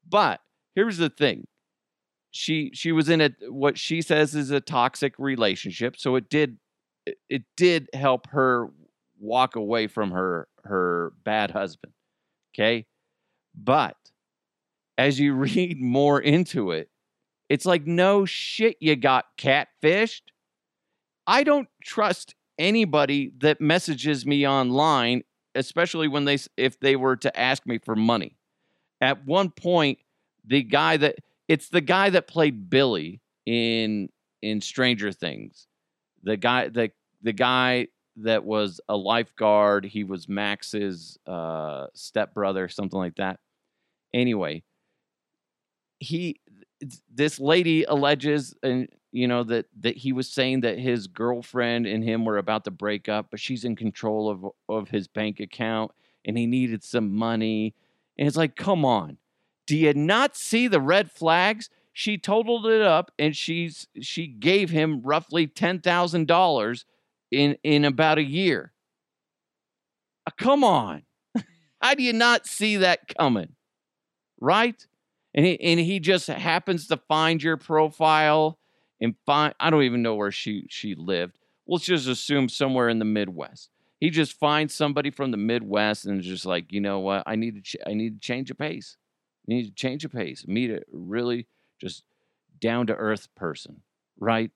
But 0.08 0.40
here's 0.76 0.98
the 0.98 1.10
thing. 1.10 1.48
She 2.30 2.70
she 2.72 2.92
was 2.92 3.08
in 3.10 3.20
a 3.20 3.30
what 3.48 3.76
she 3.76 4.00
says 4.00 4.34
is 4.34 4.50
a 4.50 4.60
toxic 4.60 5.18
relationship 5.18 5.96
so 5.98 6.16
it 6.16 6.30
did 6.30 6.56
it 7.28 7.42
did 7.58 7.90
help 7.92 8.26
her 8.28 8.70
walk 9.20 9.54
away 9.54 9.86
from 9.86 10.12
her 10.12 10.48
her 10.64 11.12
bad 11.24 11.50
husband 11.50 11.92
okay? 12.54 12.86
But 13.54 13.96
as 14.96 15.20
you 15.20 15.34
read 15.34 15.78
more 15.78 16.18
into 16.18 16.70
it 16.70 16.88
it's 17.50 17.66
like 17.66 17.86
no 17.86 18.24
shit 18.24 18.78
you 18.80 18.96
got 18.96 19.26
catfished. 19.36 20.22
I 21.26 21.42
don't 21.42 21.68
trust 21.84 22.34
anybody 22.58 23.32
that 23.38 23.60
messages 23.60 24.26
me 24.26 24.46
online 24.46 25.22
especially 25.54 26.08
when 26.08 26.24
they 26.24 26.38
if 26.56 26.78
they 26.80 26.96
were 26.96 27.16
to 27.16 27.38
ask 27.38 27.66
me 27.66 27.78
for 27.78 27.94
money 27.94 28.36
at 29.00 29.24
one 29.26 29.50
point 29.50 29.98
the 30.44 30.62
guy 30.62 30.96
that 30.96 31.16
it's 31.48 31.68
the 31.68 31.80
guy 31.80 32.10
that 32.10 32.26
played 32.26 32.70
Billy 32.70 33.20
in 33.46 34.08
in 34.40 34.60
Stranger 34.60 35.12
Things. 35.12 35.66
The 36.22 36.36
guy 36.36 36.68
the 36.68 36.90
the 37.22 37.32
guy 37.32 37.88
that 38.16 38.44
was 38.44 38.80
a 38.88 38.96
lifeguard. 38.96 39.84
He 39.84 40.04
was 40.04 40.28
Max's 40.28 41.18
uh, 41.26 41.86
stepbrother, 41.94 42.68
something 42.68 42.98
like 42.98 43.16
that. 43.16 43.38
Anyway, 44.12 44.62
he 45.98 46.40
this 47.12 47.38
lady 47.38 47.84
alleges 47.84 48.54
and 48.62 48.88
you 49.12 49.28
know 49.28 49.44
that 49.44 49.66
that 49.80 49.96
he 49.98 50.12
was 50.12 50.28
saying 50.28 50.62
that 50.62 50.78
his 50.78 51.06
girlfriend 51.06 51.86
and 51.86 52.02
him 52.02 52.24
were 52.24 52.38
about 52.38 52.64
to 52.64 52.70
break 52.70 53.08
up, 53.08 53.28
but 53.30 53.38
she's 53.38 53.64
in 53.64 53.76
control 53.76 54.28
of 54.28 54.46
of 54.68 54.88
his 54.88 55.06
bank 55.06 55.38
account 55.38 55.92
and 56.24 56.36
he 56.36 56.46
needed 56.46 56.82
some 56.82 57.14
money. 57.14 57.74
And 58.18 58.26
it's 58.26 58.36
like, 58.36 58.56
come 58.56 58.84
on. 58.84 59.18
Do 59.66 59.76
you 59.76 59.92
not 59.94 60.36
see 60.36 60.66
the 60.66 60.80
red 60.80 61.10
flags? 61.10 61.68
She 61.92 62.16
totaled 62.16 62.66
it 62.66 62.80
up 62.80 63.12
and 63.18 63.36
she's 63.36 63.86
she 64.00 64.26
gave 64.26 64.70
him 64.70 65.02
roughly 65.02 65.46
ten 65.46 65.80
thousand 65.80 66.26
dollars 66.26 66.86
in 67.30 67.56
in 67.62 67.84
about 67.84 68.18
a 68.18 68.24
year. 68.24 68.72
Uh, 70.26 70.30
come 70.38 70.64
on. 70.64 71.02
How 71.82 71.94
do 71.94 72.02
you 72.02 72.14
not 72.14 72.46
see 72.46 72.78
that 72.78 73.14
coming? 73.18 73.54
Right? 74.40 74.86
And 75.34 75.44
he 75.44 75.60
and 75.60 75.78
he 75.78 76.00
just 76.00 76.28
happens 76.28 76.86
to 76.88 76.96
find 76.96 77.42
your 77.42 77.58
profile 77.58 78.58
and 79.02 79.14
find 79.26 79.54
I 79.60 79.68
don't 79.68 79.82
even 79.82 80.00
know 80.00 80.14
where 80.14 80.30
she 80.30 80.66
she 80.70 80.94
lived. 80.94 81.36
Let's 81.66 81.84
just 81.84 82.08
assume 82.08 82.48
somewhere 82.48 82.88
in 82.88 82.98
the 82.98 83.04
Midwest. 83.04 83.68
He 84.00 84.08
just 84.10 84.32
finds 84.32 84.74
somebody 84.74 85.10
from 85.10 85.30
the 85.30 85.36
Midwest 85.36 86.06
and 86.06 86.22
just 86.22 86.46
like, 86.46 86.72
you 86.72 86.80
know 86.80 87.00
what? 87.00 87.22
I 87.26 87.36
need 87.36 87.56
to 87.56 87.60
ch- 87.60 87.82
I 87.86 87.92
need 87.94 88.20
to 88.20 88.26
change 88.26 88.50
a 88.50 88.54
pace. 88.54 88.96
You 89.46 89.56
need 89.56 89.64
to 89.64 89.74
change 89.74 90.04
the 90.04 90.08
pace, 90.08 90.46
meet 90.46 90.70
a 90.70 90.82
really 90.92 91.46
just 91.80 92.04
down 92.60 92.86
to 92.86 92.94
earth 92.94 93.28
person, 93.34 93.82
right? 94.18 94.50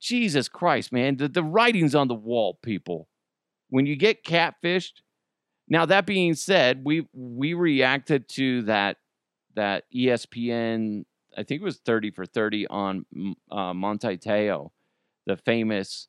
Jesus 0.00 0.48
Christ, 0.48 0.92
man, 0.92 1.16
the, 1.16 1.28
the 1.28 1.42
writing's 1.42 1.94
on 1.94 2.08
the 2.08 2.14
wall, 2.14 2.58
people. 2.62 3.08
When 3.68 3.86
you 3.86 3.96
get 3.96 4.24
catfished, 4.24 5.02
now 5.68 5.86
that 5.86 6.06
being 6.06 6.34
said, 6.34 6.82
we 6.84 7.06
we 7.12 7.54
reacted 7.54 8.28
to 8.30 8.62
that 8.62 8.96
that 9.54 9.84
ESPN, 9.94 11.04
I 11.36 11.42
think 11.42 11.60
it 11.60 11.64
was 11.64 11.78
30 11.78 12.10
for 12.10 12.26
30 12.26 12.66
on 12.68 13.06
uh, 13.50 13.74
Manti 13.74 14.16
Te'o, 14.16 14.70
the 15.26 15.36
famous 15.36 16.08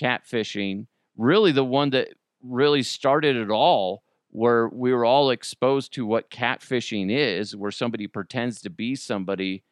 catfishing, 0.00 0.86
really 1.16 1.52
the 1.52 1.64
one 1.64 1.90
that 1.90 2.08
really 2.42 2.82
started 2.82 3.36
it 3.36 3.50
all 3.50 4.02
where 4.30 4.68
we 4.68 4.92
were 4.94 5.04
all 5.04 5.30
exposed 5.30 5.92
to 5.92 6.06
what 6.06 6.30
catfishing 6.30 7.10
is, 7.10 7.54
where 7.54 7.70
somebody 7.70 8.06
pretends 8.06 8.62
to 8.62 8.70
be 8.70 8.94
somebody 8.94 9.62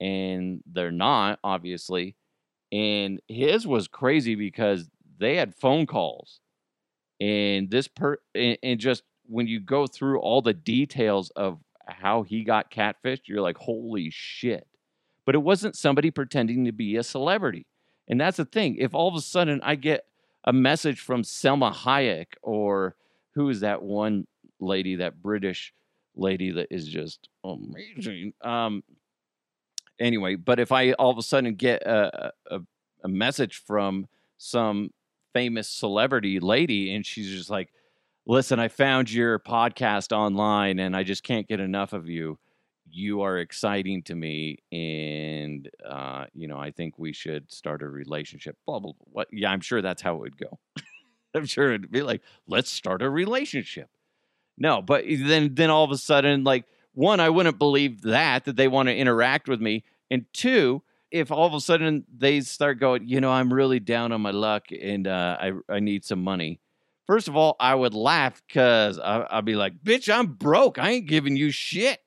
and 0.00 0.60
they're 0.66 0.90
not, 0.90 1.38
obviously. 1.44 2.16
And 2.72 3.20
his 3.28 3.66
was 3.66 3.88
crazy 3.88 4.34
because 4.34 4.88
they 5.18 5.36
had 5.36 5.54
phone 5.54 5.86
calls. 5.86 6.40
And 7.20 7.70
this 7.70 7.88
per 7.88 8.18
and, 8.34 8.58
and 8.62 8.80
just 8.80 9.02
when 9.24 9.46
you 9.46 9.60
go 9.60 9.86
through 9.86 10.20
all 10.20 10.42
the 10.42 10.54
details 10.54 11.30
of 11.30 11.58
how 11.88 12.22
he 12.22 12.44
got 12.44 12.70
catfished, 12.70 13.22
you're 13.26 13.40
like, 13.40 13.58
holy 13.58 14.10
shit. 14.10 14.66
But 15.24 15.34
it 15.34 15.38
wasn't 15.38 15.76
somebody 15.76 16.10
pretending 16.10 16.64
to 16.64 16.72
be 16.72 16.96
a 16.96 17.02
celebrity. 17.02 17.66
And 18.08 18.20
that's 18.20 18.38
the 18.38 18.44
thing. 18.44 18.76
If 18.76 18.94
all 18.94 19.08
of 19.08 19.14
a 19.14 19.20
sudden 19.20 19.60
I 19.62 19.74
get 19.74 20.06
a 20.44 20.52
message 20.52 21.00
from 21.00 21.22
Salma 21.22 21.74
Hayek 21.74 22.28
or 22.42 22.96
who 23.34 23.50
is 23.50 23.60
that 23.60 23.82
one 23.82 24.26
lady, 24.60 24.96
that 24.96 25.22
British 25.22 25.74
lady 26.16 26.50
that 26.52 26.68
is 26.70 26.88
just 26.88 27.28
amazing. 27.44 28.32
Um, 28.40 28.82
anyway, 30.00 30.36
but 30.36 30.58
if 30.58 30.72
I 30.72 30.92
all 30.92 31.10
of 31.10 31.18
a 31.18 31.22
sudden 31.22 31.54
get 31.54 31.82
a, 31.82 32.32
a, 32.50 32.60
a 33.04 33.08
message 33.08 33.56
from 33.56 34.08
some 34.38 34.92
famous 35.34 35.68
celebrity 35.68 36.40
lady 36.40 36.94
and 36.94 37.04
she's 37.04 37.30
just 37.30 37.50
like, 37.50 37.70
listen, 38.28 38.60
I 38.60 38.68
found 38.68 39.10
your 39.10 39.40
podcast 39.40 40.12
online 40.12 40.78
and 40.78 40.94
I 40.94 41.02
just 41.02 41.24
can't 41.24 41.48
get 41.48 41.58
enough 41.58 41.92
of 41.92 42.08
you. 42.08 42.38
You 42.90 43.22
are 43.22 43.38
exciting 43.38 44.02
to 44.04 44.14
me, 44.14 44.58
and 44.72 45.68
uh, 45.86 46.24
you 46.32 46.48
know 46.48 46.56
I 46.58 46.70
think 46.70 46.98
we 46.98 47.12
should 47.12 47.52
start 47.52 47.82
a 47.82 47.88
relationship. 47.88 48.56
Blah 48.64 48.78
blah. 48.78 48.92
blah. 48.92 49.06
What? 49.10 49.28
Yeah, 49.30 49.50
I'm 49.50 49.60
sure 49.60 49.82
that's 49.82 50.00
how 50.00 50.14
it 50.14 50.20
would 50.20 50.38
go. 50.38 50.58
I'm 51.34 51.44
sure 51.44 51.74
it'd 51.74 51.90
be 51.90 52.00
like, 52.00 52.22
let's 52.46 52.70
start 52.70 53.02
a 53.02 53.10
relationship. 53.10 53.90
No, 54.56 54.80
but 54.80 55.04
then 55.06 55.54
then 55.54 55.68
all 55.68 55.84
of 55.84 55.90
a 55.90 55.98
sudden, 55.98 56.44
like 56.44 56.64
one, 56.94 57.20
I 57.20 57.28
wouldn't 57.28 57.58
believe 57.58 58.00
that 58.02 58.46
that 58.46 58.56
they 58.56 58.68
want 58.68 58.88
to 58.88 58.96
interact 58.96 59.48
with 59.48 59.60
me, 59.60 59.84
and 60.10 60.24
two, 60.32 60.82
if 61.10 61.30
all 61.30 61.46
of 61.46 61.52
a 61.52 61.60
sudden 61.60 62.06
they 62.10 62.40
start 62.40 62.80
going, 62.80 63.06
you 63.06 63.20
know, 63.20 63.30
I'm 63.30 63.52
really 63.52 63.80
down 63.80 64.12
on 64.12 64.22
my 64.22 64.30
luck 64.30 64.68
and 64.70 65.06
uh, 65.06 65.36
I 65.38 65.52
I 65.68 65.80
need 65.80 66.06
some 66.06 66.24
money. 66.24 66.58
First 67.08 67.26
of 67.26 67.36
all, 67.36 67.56
I 67.58 67.74
would 67.74 67.94
laugh 67.94 68.42
because 68.46 69.00
I'd 69.00 69.46
be 69.46 69.56
like, 69.56 69.82
bitch, 69.82 70.14
I'm 70.14 70.26
broke. 70.26 70.78
I 70.78 70.90
ain't 70.90 71.08
giving 71.08 71.36
you 71.36 71.50
shit. 71.50 72.00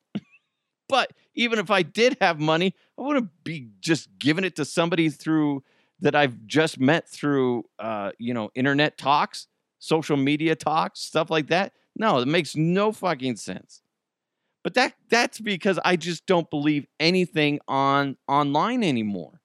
but 0.87 1.11
Even 1.33 1.59
if 1.59 1.71
I 1.71 1.81
did 1.81 2.17
have 2.21 2.39
money, 2.39 2.75
I 2.99 3.01
wouldn't 3.01 3.31
be 3.43 3.69
just 3.81 4.09
giving 4.19 4.43
it 4.45 4.55
to 4.57 4.65
somebody 4.65 5.09
through 5.09 5.63
that 6.01 6.15
I've 6.15 6.45
just 6.45 6.79
met 6.79 7.09
through, 7.09 7.65
uh, 7.79 8.11
you 8.19 8.33
know, 8.33 8.51
internet 8.55 8.97
talks, 8.97 9.47
social 9.79 10.17
media 10.17 10.55
talks, 10.55 10.99
stuff 10.99 11.31
like 11.31 11.47
that. 11.47 11.73
No, 11.95 12.19
it 12.19 12.27
makes 12.27 12.55
no 12.55 12.91
fucking 12.91 13.37
sense. 13.37 13.81
But 14.63 14.75
that 14.75 14.93
that's 15.09 15.39
because 15.39 15.79
I 15.83 15.95
just 15.95 16.27
don't 16.27 16.49
believe 16.49 16.85
anything 16.99 17.59
on 17.67 18.17
online 18.27 18.83
anymore, 18.83 19.41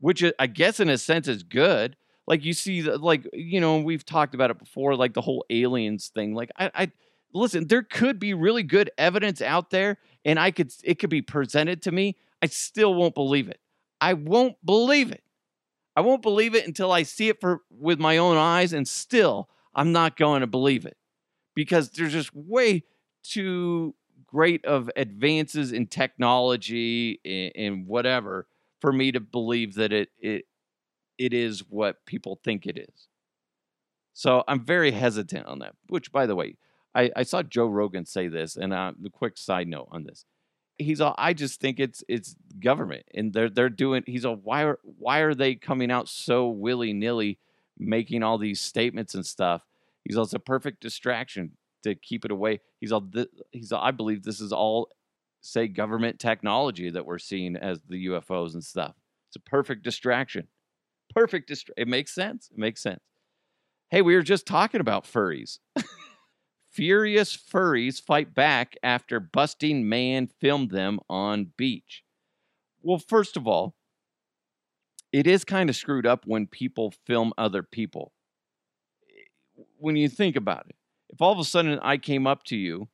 which 0.00 0.24
I 0.38 0.46
guess 0.48 0.80
in 0.80 0.88
a 0.88 0.98
sense 0.98 1.28
is 1.28 1.44
good. 1.44 1.96
Like 2.30 2.44
you 2.44 2.52
see, 2.52 2.82
like 2.82 3.28
you 3.32 3.60
know, 3.60 3.80
we've 3.80 4.06
talked 4.06 4.36
about 4.36 4.52
it 4.52 4.58
before, 4.60 4.94
like 4.94 5.14
the 5.14 5.20
whole 5.20 5.44
aliens 5.50 6.12
thing. 6.14 6.32
Like 6.32 6.52
I, 6.56 6.70
I 6.72 6.92
listen, 7.34 7.66
there 7.66 7.82
could 7.82 8.20
be 8.20 8.34
really 8.34 8.62
good 8.62 8.88
evidence 8.96 9.42
out 9.42 9.70
there, 9.70 9.98
and 10.24 10.38
I 10.38 10.52
could 10.52 10.72
it 10.84 11.00
could 11.00 11.10
be 11.10 11.22
presented 11.22 11.82
to 11.82 11.90
me. 11.90 12.14
I 12.40 12.46
still 12.46 12.94
won't 12.94 13.16
believe 13.16 13.48
it. 13.48 13.58
I 14.00 14.12
won't 14.12 14.54
believe 14.64 15.10
it. 15.10 15.24
I 15.96 16.02
won't 16.02 16.22
believe 16.22 16.54
it 16.54 16.68
until 16.68 16.92
I 16.92 17.02
see 17.02 17.30
it 17.30 17.40
for 17.40 17.62
with 17.68 17.98
my 17.98 18.18
own 18.18 18.36
eyes, 18.36 18.72
and 18.72 18.86
still 18.86 19.48
I'm 19.74 19.90
not 19.90 20.16
going 20.16 20.42
to 20.42 20.46
believe 20.46 20.86
it 20.86 20.96
because 21.56 21.90
there's 21.90 22.12
just 22.12 22.32
way 22.32 22.84
too 23.24 23.96
great 24.24 24.64
of 24.64 24.88
advances 24.94 25.72
in 25.72 25.88
technology 25.88 27.18
and, 27.24 27.52
and 27.56 27.86
whatever 27.88 28.46
for 28.80 28.92
me 28.92 29.10
to 29.10 29.18
believe 29.18 29.74
that 29.74 29.92
it 29.92 30.10
it 30.20 30.44
it 31.20 31.34
is 31.34 31.60
what 31.68 32.06
people 32.06 32.40
think 32.42 32.66
it 32.66 32.78
is. 32.78 33.08
So 34.14 34.42
I'm 34.48 34.64
very 34.64 34.90
hesitant 34.90 35.46
on 35.46 35.58
that. 35.58 35.74
Which, 35.88 36.10
by 36.10 36.26
the 36.26 36.34
way, 36.34 36.56
I, 36.94 37.10
I 37.14 37.22
saw 37.22 37.42
Joe 37.42 37.66
Rogan 37.66 38.06
say 38.06 38.28
this, 38.28 38.56
and 38.56 38.72
uh, 38.72 38.92
a 39.04 39.10
quick 39.10 39.36
side 39.36 39.68
note 39.68 39.88
on 39.92 40.04
this. 40.04 40.24
He's 40.78 41.02
all, 41.02 41.14
I 41.18 41.34
just 41.34 41.60
think 41.60 41.78
it's 41.78 42.02
it's 42.08 42.34
government, 42.58 43.04
and 43.14 43.34
they're 43.34 43.50
they're 43.50 43.68
doing. 43.68 44.02
He's 44.06 44.24
all, 44.24 44.36
why 44.36 44.64
are 44.64 44.78
why 44.82 45.18
are 45.18 45.34
they 45.34 45.54
coming 45.54 45.90
out 45.90 46.08
so 46.08 46.48
willy 46.48 46.94
nilly, 46.94 47.38
making 47.78 48.22
all 48.22 48.38
these 48.38 48.62
statements 48.62 49.14
and 49.14 49.24
stuff? 49.24 49.66
He's 50.04 50.16
also 50.16 50.38
a 50.38 50.40
perfect 50.40 50.80
distraction 50.80 51.52
to 51.82 51.94
keep 51.94 52.24
it 52.24 52.30
away. 52.30 52.60
He's 52.80 52.92
all 52.92 53.06
he's 53.52 53.72
all, 53.72 53.82
I 53.82 53.90
believe 53.90 54.22
this 54.22 54.40
is 54.40 54.52
all 54.52 54.88
say 55.42 55.68
government 55.68 56.18
technology 56.18 56.88
that 56.90 57.04
we're 57.04 57.18
seeing 57.18 57.56
as 57.56 57.80
the 57.88 58.06
UFOs 58.06 58.54
and 58.54 58.64
stuff. 58.64 58.94
It's 59.28 59.36
a 59.36 59.40
perfect 59.40 59.82
distraction. 59.82 60.48
Perfect 61.14 61.48
distra- 61.50 61.70
It 61.76 61.88
makes 61.88 62.14
sense. 62.14 62.48
It 62.50 62.58
makes 62.58 62.82
sense. 62.82 63.00
Hey, 63.90 64.02
we 64.02 64.14
were 64.14 64.22
just 64.22 64.46
talking 64.46 64.80
about 64.80 65.04
furries. 65.04 65.58
Furious 66.70 67.36
furries 67.36 68.00
fight 68.00 68.34
back 68.34 68.76
after 68.82 69.20
busting 69.20 69.88
man 69.88 70.26
filmed 70.26 70.70
them 70.70 71.00
on 71.08 71.52
beach. 71.56 72.04
Well, 72.82 72.98
first 72.98 73.36
of 73.36 73.46
all, 73.46 73.74
it 75.12 75.26
is 75.26 75.44
kind 75.44 75.70
of 75.70 75.76
screwed 75.76 76.06
up 76.06 76.26
when 76.26 76.46
people 76.46 76.90
film 77.06 77.32
other 77.38 77.62
people. 77.62 78.12
When 79.78 79.96
you 79.96 80.08
think 80.08 80.36
about 80.36 80.66
it, 80.68 80.76
if 81.08 81.20
all 81.20 81.32
of 81.32 81.38
a 81.38 81.44
sudden 81.44 81.78
I 81.80 81.96
came 81.96 82.26
up 82.26 82.44
to 82.44 82.56
you 82.56 82.88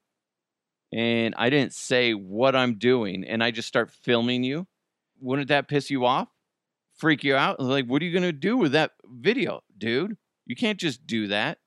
and 0.92 1.34
I 1.36 1.50
didn't 1.50 1.74
say 1.74 2.14
what 2.14 2.56
I'm 2.56 2.76
doing 2.76 3.24
and 3.24 3.42
I 3.44 3.50
just 3.50 3.68
start 3.68 3.90
filming 3.90 4.44
you, 4.44 4.66
wouldn't 5.20 5.48
that 5.48 5.68
piss 5.68 5.90
you 5.90 6.06
off? 6.06 6.28
Freak 6.96 7.24
you 7.24 7.36
out? 7.36 7.60
Like, 7.60 7.86
what 7.86 8.00
are 8.02 8.04
you 8.04 8.12
going 8.12 8.22
to 8.22 8.32
do 8.32 8.56
with 8.56 8.72
that 8.72 8.92
video, 9.04 9.62
dude? 9.76 10.16
You 10.46 10.56
can't 10.56 10.78
just 10.78 11.06
do 11.06 11.28
that. 11.28 11.58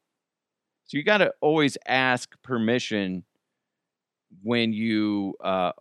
So 0.85 0.97
you 0.97 1.03
got 1.03 1.19
to 1.19 1.33
always 1.39 1.77
ask 1.87 2.33
permission 2.41 3.23
when 4.41 4.73
you 4.73 5.35
uh, 5.43 5.71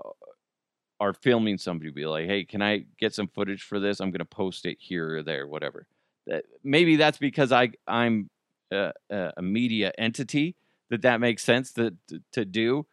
are 1.00 1.14
filming 1.14 1.56
somebody. 1.56 1.90
Be 1.90 2.06
like, 2.06 2.26
hey, 2.26 2.44
can 2.44 2.60
I 2.60 2.84
get 2.98 3.14
some 3.14 3.28
footage 3.28 3.62
for 3.62 3.80
this? 3.80 4.00
I'm 4.00 4.10
going 4.10 4.18
to 4.18 4.24
post 4.26 4.66
it 4.66 4.76
here 4.80 5.18
or 5.18 5.22
there, 5.22 5.46
whatever. 5.46 5.86
That 6.26 6.44
maybe 6.62 6.96
that's 6.96 7.18
because 7.18 7.52
I 7.52 7.70
I'm 7.86 8.28
a, 8.70 8.92
a 9.10 9.42
media 9.42 9.92
entity 9.96 10.56
that 10.90 11.02
that 11.02 11.20
makes 11.20 11.42
sense 11.42 11.72
to, 11.74 11.94
to, 12.08 12.20
to 12.32 12.44
do. 12.44 12.86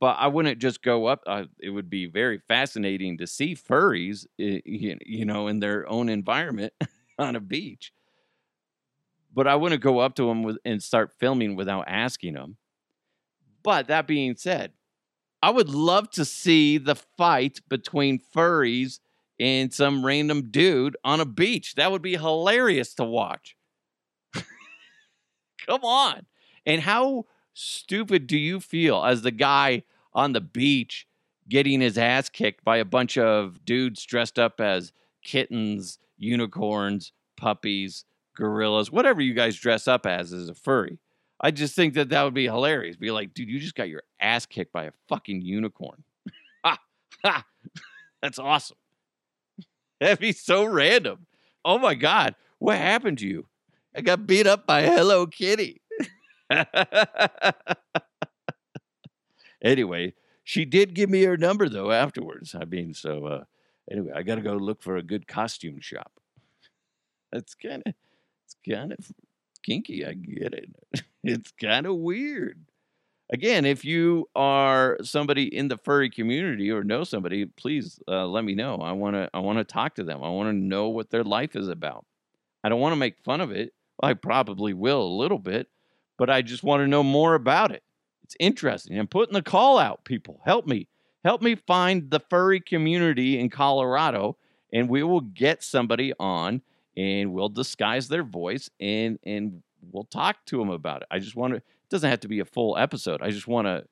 But 0.00 0.16
I 0.18 0.26
wouldn't 0.26 0.58
just 0.58 0.82
go 0.82 1.06
up. 1.06 1.22
Uh, 1.26 1.44
it 1.60 1.70
would 1.70 1.88
be 1.88 2.06
very 2.06 2.38
fascinating 2.38 3.18
to 3.18 3.26
see 3.26 3.54
furries, 3.54 4.26
you 4.36 5.24
know, 5.24 5.48
in 5.48 5.60
their 5.60 5.88
own 5.88 6.08
environment 6.08 6.72
on 7.18 7.36
a 7.36 7.40
beach. 7.40 7.92
But 9.32 9.46
I 9.46 9.56
wouldn't 9.56 9.82
go 9.82 9.98
up 10.00 10.14
to 10.16 10.26
them 10.26 10.42
with, 10.42 10.58
and 10.64 10.82
start 10.82 11.12
filming 11.18 11.56
without 11.56 11.84
asking 11.88 12.34
them. 12.34 12.56
But 13.62 13.88
that 13.88 14.06
being 14.06 14.36
said, 14.36 14.72
I 15.42 15.50
would 15.50 15.68
love 15.68 16.10
to 16.12 16.24
see 16.24 16.78
the 16.78 16.94
fight 16.94 17.60
between 17.68 18.20
furries 18.34 19.00
and 19.38 19.72
some 19.72 20.04
random 20.04 20.50
dude 20.50 20.96
on 21.04 21.20
a 21.20 21.26
beach. 21.26 21.74
That 21.74 21.90
would 21.90 22.02
be 22.02 22.16
hilarious 22.16 22.94
to 22.94 23.04
watch. 23.04 23.56
Come 25.66 25.84
on. 25.84 26.26
And 26.66 26.80
how 26.80 27.26
stupid 27.54 28.26
do 28.26 28.36
you 28.36 28.60
feel 28.60 29.02
as 29.04 29.22
the 29.22 29.30
guy 29.30 29.82
on 30.12 30.32
the 30.32 30.40
beach 30.40 31.06
getting 31.48 31.80
his 31.80 31.96
ass 31.98 32.28
kicked 32.28 32.64
by 32.64 32.76
a 32.78 32.84
bunch 32.84 33.16
of 33.16 33.64
dudes 33.64 34.04
dressed 34.04 34.38
up 34.38 34.60
as 34.60 34.92
kittens, 35.22 35.98
unicorns, 36.16 37.12
puppies, 37.36 38.04
gorillas, 38.36 38.90
whatever 38.90 39.20
you 39.20 39.34
guys 39.34 39.56
dress 39.56 39.88
up 39.88 40.06
as 40.06 40.32
as 40.32 40.48
a 40.48 40.54
furry? 40.54 40.98
I 41.40 41.50
just 41.50 41.74
think 41.74 41.94
that 41.94 42.08
that 42.10 42.22
would 42.22 42.34
be 42.34 42.44
hilarious. 42.44 42.96
Be 42.96 43.10
like, 43.10 43.34
dude, 43.34 43.48
you 43.48 43.58
just 43.58 43.74
got 43.74 43.88
your 43.88 44.02
ass 44.20 44.46
kicked 44.46 44.72
by 44.72 44.84
a 44.84 44.92
fucking 45.08 45.42
unicorn. 45.42 46.02
ha, 46.64 46.78
ha. 47.24 47.44
That's 48.22 48.38
awesome. 48.38 48.78
That'd 50.00 50.20
be 50.20 50.32
so 50.32 50.64
random. 50.64 51.26
Oh 51.64 51.78
my 51.78 51.94
God. 51.94 52.34
What 52.58 52.78
happened 52.78 53.18
to 53.18 53.26
you? 53.26 53.46
I 53.94 54.00
got 54.00 54.26
beat 54.26 54.46
up 54.46 54.66
by 54.66 54.82
Hello 54.82 55.26
Kitty. 55.26 55.82
anyway, 59.62 60.14
she 60.42 60.64
did 60.64 60.94
give 60.94 61.10
me 61.10 61.22
her 61.24 61.36
number 61.36 61.68
though 61.68 61.90
afterwards. 61.90 62.54
I 62.54 62.64
mean, 62.64 62.94
so 62.94 63.26
uh, 63.26 63.44
anyway, 63.90 64.12
I 64.14 64.22
got 64.22 64.36
to 64.36 64.40
go 64.40 64.54
look 64.54 64.82
for 64.82 64.96
a 64.96 65.02
good 65.02 65.26
costume 65.26 65.80
shop. 65.80 66.12
That's 67.32 67.54
kind 67.54 67.82
of 67.86 67.94
it's 68.44 68.56
kind 68.68 68.92
of 68.92 68.98
kinky. 69.64 70.04
I 70.04 70.14
get 70.14 70.54
it. 70.54 70.70
It's 71.26 71.52
kind 71.52 71.86
of 71.86 71.96
weird. 71.96 72.66
Again, 73.32 73.64
if 73.64 73.82
you 73.82 74.28
are 74.36 74.98
somebody 75.02 75.44
in 75.44 75.68
the 75.68 75.78
furry 75.78 76.10
community 76.10 76.70
or 76.70 76.84
know 76.84 77.02
somebody, 77.02 77.46
please 77.46 77.98
uh, 78.06 78.26
let 78.26 78.44
me 78.44 78.54
know. 78.54 78.76
I 78.76 78.92
want 78.92 79.16
to 79.16 79.30
I 79.32 79.38
want 79.38 79.56
to 79.56 79.64
talk 79.64 79.94
to 79.94 80.04
them. 80.04 80.22
I 80.22 80.28
want 80.28 80.50
to 80.50 80.52
know 80.52 80.90
what 80.90 81.08
their 81.08 81.24
life 81.24 81.56
is 81.56 81.68
about. 81.68 82.04
I 82.62 82.68
don't 82.68 82.80
want 82.80 82.92
to 82.92 82.98
make 82.98 83.18
fun 83.24 83.40
of 83.40 83.50
it. 83.50 83.72
I 84.02 84.14
probably 84.14 84.74
will 84.74 85.02
a 85.02 85.18
little 85.18 85.38
bit, 85.38 85.68
but 86.16 86.30
I 86.30 86.42
just 86.42 86.62
want 86.62 86.82
to 86.82 86.86
know 86.86 87.02
more 87.02 87.34
about 87.34 87.70
it. 87.70 87.82
It's 88.22 88.36
interesting. 88.40 88.98
I'm 88.98 89.06
putting 89.06 89.34
the 89.34 89.42
call 89.42 89.78
out, 89.78 90.04
people. 90.04 90.40
Help 90.44 90.66
me. 90.66 90.88
Help 91.24 91.42
me 91.42 91.54
find 91.54 92.10
the 92.10 92.20
furry 92.20 92.60
community 92.60 93.38
in 93.38 93.48
Colorado, 93.48 94.36
and 94.72 94.88
we 94.88 95.02
will 95.02 95.20
get 95.20 95.62
somebody 95.62 96.12
on 96.18 96.62
and 96.96 97.32
we'll 97.32 97.48
disguise 97.48 98.08
their 98.08 98.22
voice 98.22 98.70
and 98.80 99.18
and 99.24 99.62
we'll 99.90 100.04
talk 100.04 100.44
to 100.46 100.58
them 100.58 100.70
about 100.70 101.02
it. 101.02 101.08
I 101.10 101.18
just 101.18 101.36
want 101.36 101.52
to 101.52 101.56
it 101.56 101.90
doesn't 101.90 102.08
have 102.08 102.20
to 102.20 102.28
be 102.28 102.40
a 102.40 102.44
full 102.44 102.76
episode. 102.76 103.22
I 103.22 103.30
just 103.30 103.46
want 103.48 103.66
to 103.66 103.84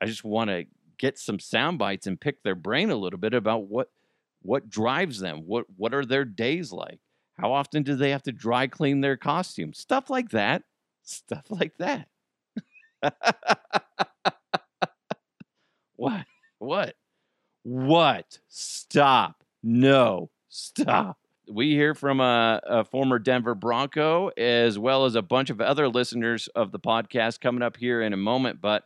I 0.00 0.06
just 0.06 0.24
want 0.24 0.50
to 0.50 0.66
get 0.98 1.18
some 1.18 1.38
sound 1.38 1.78
bites 1.78 2.06
and 2.06 2.20
pick 2.20 2.42
their 2.42 2.54
brain 2.54 2.90
a 2.90 2.96
little 2.96 3.18
bit 3.18 3.34
about 3.34 3.68
what 3.68 3.90
what 4.42 4.68
drives 4.68 5.20
them. 5.20 5.42
What 5.46 5.66
what 5.76 5.94
are 5.94 6.04
their 6.04 6.24
days 6.24 6.72
like? 6.72 7.00
How 7.38 7.52
often 7.52 7.82
do 7.82 7.94
they 7.94 8.10
have 8.10 8.22
to 8.24 8.32
dry 8.32 8.66
clean 8.66 9.00
their 9.00 9.16
costumes? 9.16 9.78
Stuff 9.78 10.10
like 10.10 10.30
that. 10.30 10.62
Stuff 11.10 11.46
like 11.50 11.76
that. 11.78 12.06
what? 15.96 16.24
What? 16.58 16.94
What? 17.64 18.38
Stop. 18.46 19.42
No. 19.60 20.30
Stop. 20.48 21.18
We 21.48 21.72
hear 21.72 21.96
from 21.96 22.20
a, 22.20 22.60
a, 22.64 22.84
former 22.84 23.18
Denver 23.18 23.56
Bronco 23.56 24.28
as 24.36 24.78
well 24.78 25.04
as 25.04 25.16
a 25.16 25.22
bunch 25.22 25.50
of 25.50 25.60
other 25.60 25.88
listeners 25.88 26.46
of 26.54 26.70
the 26.70 26.78
podcast 26.78 27.40
coming 27.40 27.62
up 27.62 27.76
here 27.76 28.00
in 28.00 28.12
a 28.12 28.16
moment. 28.16 28.60
But 28.60 28.84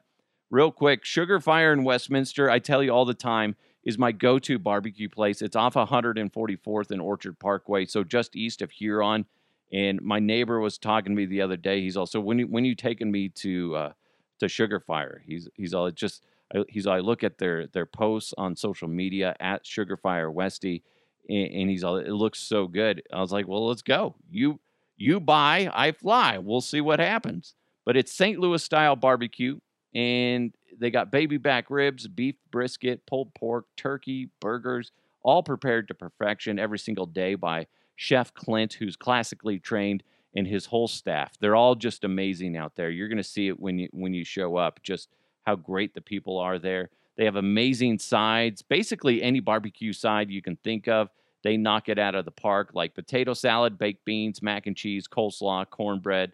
real 0.51 0.73
quick, 0.73 1.05
Sugar 1.05 1.41
Fire 1.41 1.75
in 1.75 1.85
Westminster, 1.85 2.51
I 2.51 2.59
tell 2.59 2.83
you 2.83 2.91
all 2.91 3.05
the 3.05 3.13
time, 3.13 3.55
is 3.85 3.99
my 3.99 4.13
go 4.13 4.39
to 4.39 4.59
barbecue 4.59 5.11
place. 5.11 5.43
It's 5.43 5.57
off 5.57 5.75
144th 5.75 6.91
and 6.91 7.03
Orchard 7.03 7.39
Parkway, 7.39 7.85
so 7.85 8.03
just 8.03 8.35
east 8.35 8.63
of 8.63 8.71
Huron. 8.71 9.27
And 9.75 10.01
my 10.03 10.21
neighbor 10.21 10.61
was 10.61 10.79
talking 10.79 11.13
to 11.13 11.17
me 11.17 11.27
the 11.27 11.43
other 11.43 11.57
day. 11.57 11.81
He's 11.81 11.97
also 11.97 12.21
when 12.21 12.39
you 12.39 12.47
when 12.47 12.65
you 12.65 12.77
taking 12.77 13.11
me 13.11 13.29
to 13.31 13.75
uh, 13.75 13.93
to 14.39 14.49
Sugar 14.49 14.79
Fire, 14.79 15.21
he's 15.27 15.49
he's 15.55 15.75
all 15.75 15.91
just 15.91 16.25
he's 16.69 16.87
all 16.87 16.95
I 16.95 17.01
look 17.01 17.25
at 17.25 17.39
their 17.39 17.67
their 17.67 17.85
posts 17.85 18.33
on 18.39 18.55
social 18.55 18.87
media 18.87 19.35
at 19.41 19.67
Sugar 19.67 19.97
Fire 19.97 20.31
Westy, 20.31 20.85
and, 21.29 21.49
and 21.49 21.71
he's 21.71 21.83
all 21.83 21.97
it 21.97 22.09
looks 22.09 22.39
so 22.39 22.69
good. 22.69 23.03
I 23.13 23.21
was 23.21 23.33
like, 23.33 23.49
well, 23.49 23.67
let's 23.67 23.83
go. 23.83 24.15
You 24.31 24.61
you 24.97 25.19
buy, 25.19 25.69
I 25.75 25.91
fly. 25.91 26.39
We'll 26.39 26.61
see 26.61 26.81
what 26.81 27.01
happens. 27.01 27.55
But 27.85 27.97
it's 27.97 28.13
St. 28.13 28.39
Louis 28.39 28.63
style 28.63 28.95
barbecue, 28.95 29.59
and 29.93 30.55
they 30.79 30.93
got 30.93 31.11
baby 31.11 31.37
back 31.37 31.69
ribs, 31.69 32.07
beef 32.07 32.37
brisket, 32.53 33.07
pulled 33.07 33.35
pork, 33.35 33.67
turkey, 33.77 34.31
burgers, 34.41 34.93
all 35.25 35.43
prepared 35.43 35.89
to 35.89 35.95
perfection 35.95 36.61
every 36.61 36.79
single 36.79 37.07
day 37.07 37.35
by 37.35 37.67
Chef 37.97 38.35
Clint, 38.35 38.75
who's 38.75 38.97
classically 38.97 39.59
trained, 39.59 40.03
and 40.35 40.47
his 40.47 40.67
whole 40.67 40.89
staff. 40.89 41.39
They're 41.39 41.57
all 41.57 41.75
just 41.75 42.05
amazing 42.05 42.57
out 42.57 42.75
there. 42.77 42.91
You're 42.91 43.09
going 43.09 43.19
to 43.19 43.25
see 43.25 43.49
it 43.49 43.59
when 43.59 43.79
you 43.79 43.89
when 43.93 44.15
you 44.15 44.25
show 44.25 44.57
up. 44.57 44.83
Just 44.83 45.09
how 45.45 45.57
great 45.57 45.95
the 45.95 46.01
people 46.01 46.39
are 46.39 46.59
there. 46.59 46.91
They 47.17 47.25
have 47.25 47.37
amazing 47.37 47.99
sides. 48.01 48.63
Basically, 48.63 49.23
any 49.23 49.41
barbecue 49.41 49.93
side 49.93 50.31
you 50.31 50.43
can 50.43 50.57
think 50.57 50.89
of, 50.89 51.11
they 51.45 51.57
knock 51.57 51.89
it 51.89 51.99
out 51.99 52.15
of 52.15 52.25
the 52.25 52.31
park. 52.31 52.71
Like 52.75 52.95
potato 52.95 53.35
salad, 53.35 53.79
baked 53.79 54.05
beans, 54.05 54.43
mac 54.43 54.67
and 54.67 54.77
cheese, 54.77 55.07
coleslaw, 55.07 55.69
cornbread, 55.71 56.33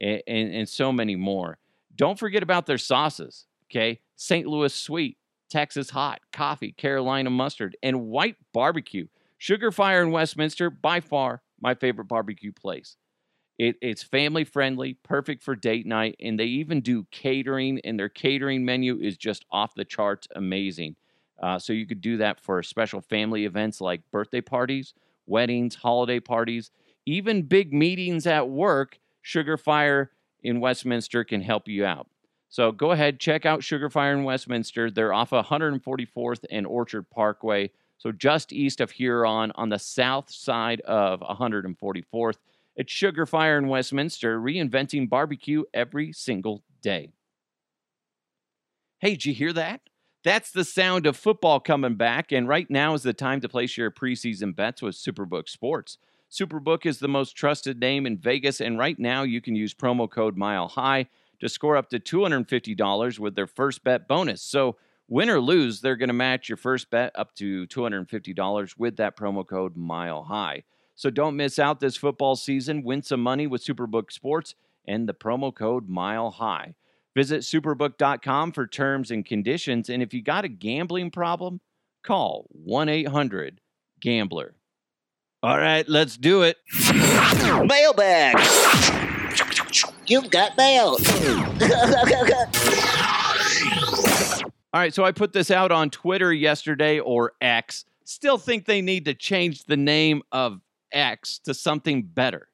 and, 0.00 0.22
and, 0.26 0.54
and 0.54 0.68
so 0.68 0.90
many 0.90 1.14
more. 1.14 1.58
Don't 1.94 2.18
forget 2.18 2.42
about 2.42 2.66
their 2.66 2.78
sauces. 2.78 3.46
Okay, 3.70 4.00
St. 4.16 4.46
Louis 4.46 4.74
sweet, 4.74 5.18
Texas 5.48 5.90
hot, 5.90 6.20
coffee, 6.32 6.72
Carolina 6.72 7.30
mustard, 7.30 7.76
and 7.82 8.06
white 8.06 8.36
barbecue. 8.52 9.06
Sugar 9.38 9.70
Fire 9.70 10.02
in 10.02 10.10
Westminster, 10.10 10.70
by 10.70 11.00
far 11.00 11.42
my 11.60 11.74
favorite 11.74 12.06
barbecue 12.06 12.52
place. 12.52 12.96
It, 13.58 13.76
it's 13.80 14.02
family 14.02 14.44
friendly, 14.44 14.94
perfect 15.02 15.42
for 15.42 15.56
date 15.56 15.86
night, 15.86 16.16
and 16.20 16.38
they 16.38 16.44
even 16.44 16.80
do 16.80 17.06
catering, 17.10 17.80
and 17.84 17.98
their 17.98 18.10
catering 18.10 18.64
menu 18.64 18.98
is 19.00 19.16
just 19.16 19.44
off 19.50 19.74
the 19.74 19.84
charts 19.84 20.28
amazing. 20.36 20.96
Uh, 21.42 21.58
so 21.58 21.72
you 21.72 21.86
could 21.86 22.00
do 22.00 22.18
that 22.18 22.40
for 22.40 22.62
special 22.62 23.00
family 23.00 23.44
events 23.44 23.80
like 23.80 24.02
birthday 24.10 24.40
parties, 24.40 24.94
weddings, 25.26 25.74
holiday 25.74 26.20
parties, 26.20 26.70
even 27.06 27.42
big 27.42 27.72
meetings 27.72 28.26
at 28.26 28.48
work. 28.48 28.98
Sugar 29.22 29.56
Fire 29.56 30.10
in 30.42 30.60
Westminster 30.60 31.24
can 31.24 31.40
help 31.40 31.66
you 31.66 31.84
out. 31.84 32.06
So 32.48 32.72
go 32.72 32.92
ahead, 32.92 33.18
check 33.18 33.44
out 33.44 33.64
Sugar 33.64 33.90
Fire 33.90 34.12
in 34.12 34.24
Westminster. 34.24 34.90
They're 34.90 35.12
off 35.12 35.30
144th 35.30 36.44
and 36.50 36.66
Orchard 36.66 37.10
Parkway, 37.10 37.70
so 37.98 38.12
just 38.12 38.52
east 38.52 38.80
of 38.80 38.92
Huron 38.92 39.52
on 39.54 39.68
the 39.68 39.78
south 39.78 40.30
side 40.30 40.80
of 40.82 41.20
144th. 41.20 42.36
It's 42.76 42.92
Sugar 42.92 43.26
Fire 43.26 43.58
in 43.58 43.68
Westminster, 43.68 44.38
reinventing 44.40 45.08
barbecue 45.08 45.64
every 45.72 46.12
single 46.12 46.62
day. 46.82 47.12
Hey, 48.98 49.10
did 49.10 49.24
you 49.24 49.34
hear 49.34 49.52
that? 49.52 49.80
That's 50.24 50.50
the 50.50 50.64
sound 50.64 51.06
of 51.06 51.16
football 51.16 51.60
coming 51.60 51.94
back, 51.94 52.32
and 52.32 52.48
right 52.48 52.68
now 52.68 52.94
is 52.94 53.02
the 53.02 53.12
time 53.12 53.40
to 53.42 53.48
place 53.48 53.76
your 53.76 53.90
preseason 53.90 54.56
bets 54.56 54.82
with 54.82 54.96
Superbook 54.96 55.48
Sports. 55.48 55.98
Superbook 56.30 56.84
is 56.84 56.98
the 56.98 57.08
most 57.08 57.36
trusted 57.36 57.78
name 57.78 58.06
in 58.06 58.18
Vegas, 58.18 58.60
and 58.60 58.78
right 58.78 58.98
now 58.98 59.22
you 59.22 59.40
can 59.40 59.54
use 59.54 59.72
promo 59.72 60.10
code 60.10 60.36
Mile 60.36 60.68
High 60.68 61.06
to 61.38 61.48
score 61.48 61.76
up 61.76 61.90
to 61.90 62.00
$250 62.00 63.18
with 63.18 63.36
their 63.36 63.46
first 63.46 63.84
bet 63.84 64.08
bonus. 64.08 64.42
So, 64.42 64.76
win 65.08 65.30
or 65.30 65.40
lose, 65.40 65.80
they're 65.80 65.96
going 65.96 66.08
to 66.08 66.14
match 66.14 66.48
your 66.48 66.56
first 66.56 66.90
bet 66.90 67.12
up 67.14 67.34
to 67.36 67.66
$250 67.66 68.74
with 68.78 68.96
that 68.96 69.16
promo 69.16 69.46
code 69.46 69.76
Mile 69.76 70.24
High. 70.24 70.64
So 70.94 71.10
don't 71.10 71.36
miss 71.36 71.58
out 71.58 71.80
this 71.80 71.96
football 71.96 72.36
season. 72.36 72.82
Win 72.82 73.02
some 73.02 73.22
money 73.22 73.46
with 73.46 73.64
Superbook 73.64 74.10
Sports 74.10 74.54
and 74.86 75.08
the 75.08 75.14
promo 75.14 75.54
code 75.54 75.88
Mile 75.88 76.30
High. 76.30 76.74
Visit 77.14 77.40
superbook.com 77.42 78.52
for 78.52 78.66
terms 78.66 79.10
and 79.10 79.24
conditions. 79.24 79.88
And 79.88 80.02
if 80.02 80.12
you 80.12 80.22
got 80.22 80.44
a 80.44 80.48
gambling 80.48 81.10
problem, 81.10 81.60
call 82.02 82.46
1 82.50 82.88
800 82.88 83.60
Gambler. 84.00 84.54
All 85.42 85.56
right, 85.56 85.88
let's 85.88 86.16
do 86.16 86.42
it. 86.42 86.56
Mailbag. 87.66 88.36
You've 90.06 90.30
got 90.30 90.56
mail. 90.56 90.96
All 94.76 94.82
right, 94.82 94.92
so 94.92 95.06
I 95.06 95.12
put 95.12 95.32
this 95.32 95.50
out 95.50 95.72
on 95.72 95.88
Twitter 95.88 96.30
yesterday 96.34 96.98
or 96.98 97.32
X. 97.40 97.86
Still 98.04 98.36
think 98.36 98.66
they 98.66 98.82
need 98.82 99.06
to 99.06 99.14
change 99.14 99.64
the 99.64 99.76
name 99.78 100.20
of 100.32 100.60
X 100.92 101.38
to 101.46 101.54
something 101.54 102.02
better. 102.02 102.48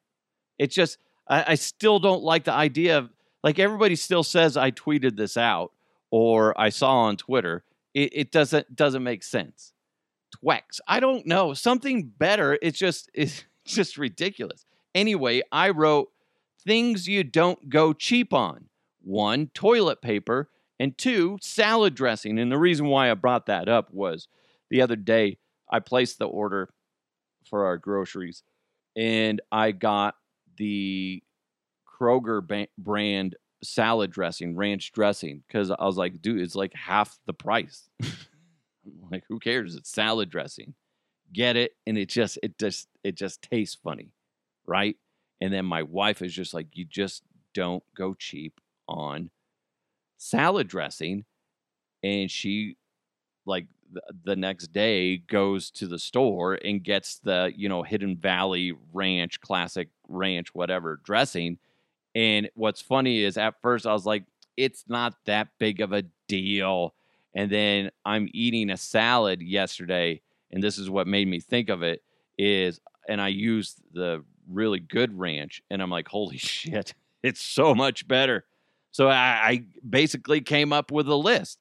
It's 0.57 0.73
just, 0.73 0.99
I, 1.27 1.43
I 1.49 1.55
still 1.55 1.99
don't 1.99 2.23
like 2.23 2.45
the 2.45 2.53
idea 2.53 2.97
of, 2.97 3.09
like, 3.43 3.59
everybody 3.59 3.97
still 3.97 4.23
says 4.23 4.55
I 4.55 4.71
tweeted 4.71 5.17
this 5.17 5.35
out 5.35 5.73
or 6.11 6.57
I 6.57 6.69
saw 6.69 6.99
on 6.99 7.17
Twitter. 7.17 7.65
It, 7.93 8.11
it 8.13 8.31
doesn't 8.31 8.73
doesn't 8.73 9.03
make 9.03 9.21
sense. 9.21 9.73
Twex. 10.41 10.79
I 10.87 11.01
don't 11.01 11.27
know. 11.27 11.53
Something 11.53 12.09
better. 12.17 12.57
It's 12.61 12.79
just 12.79 13.11
it's 13.13 13.43
just 13.65 13.97
ridiculous. 13.97 14.65
Anyway, 14.95 15.41
I 15.51 15.71
wrote 15.71 16.07
things 16.65 17.05
you 17.05 17.25
don't 17.25 17.69
go 17.69 17.91
cheap 17.91 18.33
on. 18.33 18.69
One, 19.01 19.47
toilet 19.47 20.01
paper, 20.01 20.47
and 20.79 20.97
two, 20.97 21.37
salad 21.41 21.95
dressing. 21.95 22.39
And 22.39 22.51
the 22.51 22.57
reason 22.57 22.87
why 22.87 23.09
I 23.09 23.13
brought 23.13 23.45
that 23.47 23.69
up 23.69 23.93
was 23.93 24.27
the 24.69 24.81
other 24.81 24.95
day 24.95 25.37
I 25.71 25.79
placed 25.79 26.19
the 26.19 26.25
order 26.25 26.69
for 27.49 27.65
our 27.65 27.77
groceries 27.77 28.43
and 28.95 29.41
I 29.51 29.71
got 29.71 30.15
the 30.57 31.23
Kroger 31.87 32.67
brand 32.77 33.35
salad 33.63 34.11
dressing, 34.11 34.55
ranch 34.55 34.91
dressing, 34.91 35.43
because 35.47 35.71
I 35.71 35.85
was 35.85 35.97
like, 35.97 36.21
dude, 36.21 36.41
it's 36.41 36.55
like 36.55 36.73
half 36.73 37.17
the 37.25 37.33
price. 37.33 37.89
I'm 38.01 39.09
like, 39.11 39.23
who 39.29 39.39
cares? 39.39 39.75
It's 39.75 39.89
salad 39.89 40.29
dressing. 40.29 40.73
Get 41.31 41.55
it, 41.55 41.71
and 41.87 41.97
it 41.97 42.09
just 42.09 42.37
it 42.43 42.59
just 42.59 42.87
it 43.03 43.15
just 43.15 43.41
tastes 43.41 43.77
funny, 43.81 44.11
right? 44.67 44.97
And 45.41 45.51
then 45.51 45.65
my 45.65 45.83
wife 45.83 46.21
is 46.21 46.33
just 46.33 46.53
like, 46.53 46.67
you 46.73 46.85
just 46.85 47.23
don't 47.53 47.83
go 47.95 48.13
cheap 48.13 48.59
on 48.87 49.31
salad 50.23 50.67
dressing, 50.67 51.25
and 52.01 52.31
she 52.31 52.77
like 53.45 53.67
the 54.23 54.35
next 54.35 54.67
day 54.67 55.17
goes 55.17 55.69
to 55.69 55.85
the 55.87 55.99
store 55.99 56.55
and 56.55 56.83
gets 56.83 57.19
the 57.19 57.51
you 57.55 57.69
know 57.69 57.83
hidden 57.83 58.17
valley 58.17 58.73
ranch 58.91 59.39
classic 59.41 59.89
ranch 60.07 60.53
whatever 60.55 60.99
dressing 61.03 61.59
and 62.15 62.49
what's 62.55 62.81
funny 62.81 63.23
is 63.23 63.37
at 63.37 63.53
first 63.61 63.85
i 63.85 63.93
was 63.93 64.05
like 64.05 64.23
it's 64.57 64.85
not 64.87 65.13
that 65.25 65.49
big 65.59 65.79
of 65.79 65.93
a 65.93 66.03
deal 66.27 66.95
and 67.35 67.51
then 67.51 67.91
i'm 68.03 68.27
eating 68.33 68.71
a 68.71 68.77
salad 68.77 69.43
yesterday 69.43 70.19
and 70.51 70.63
this 70.63 70.79
is 70.79 70.89
what 70.89 71.05
made 71.05 71.27
me 71.27 71.39
think 71.39 71.69
of 71.69 71.83
it 71.83 72.01
is 72.39 72.79
and 73.07 73.21
i 73.21 73.27
used 73.27 73.79
the 73.93 74.23
really 74.49 74.79
good 74.79 75.15
ranch 75.19 75.61
and 75.69 75.83
i'm 75.83 75.91
like 75.91 76.07
holy 76.07 76.37
shit 76.39 76.95
it's 77.21 77.41
so 77.41 77.75
much 77.75 78.07
better 78.07 78.43
so 78.93 79.09
i, 79.09 79.49
I 79.49 79.65
basically 79.87 80.39
came 80.39 80.71
up 80.71 80.91
with 80.91 81.09
a 81.09 81.15
list 81.15 81.59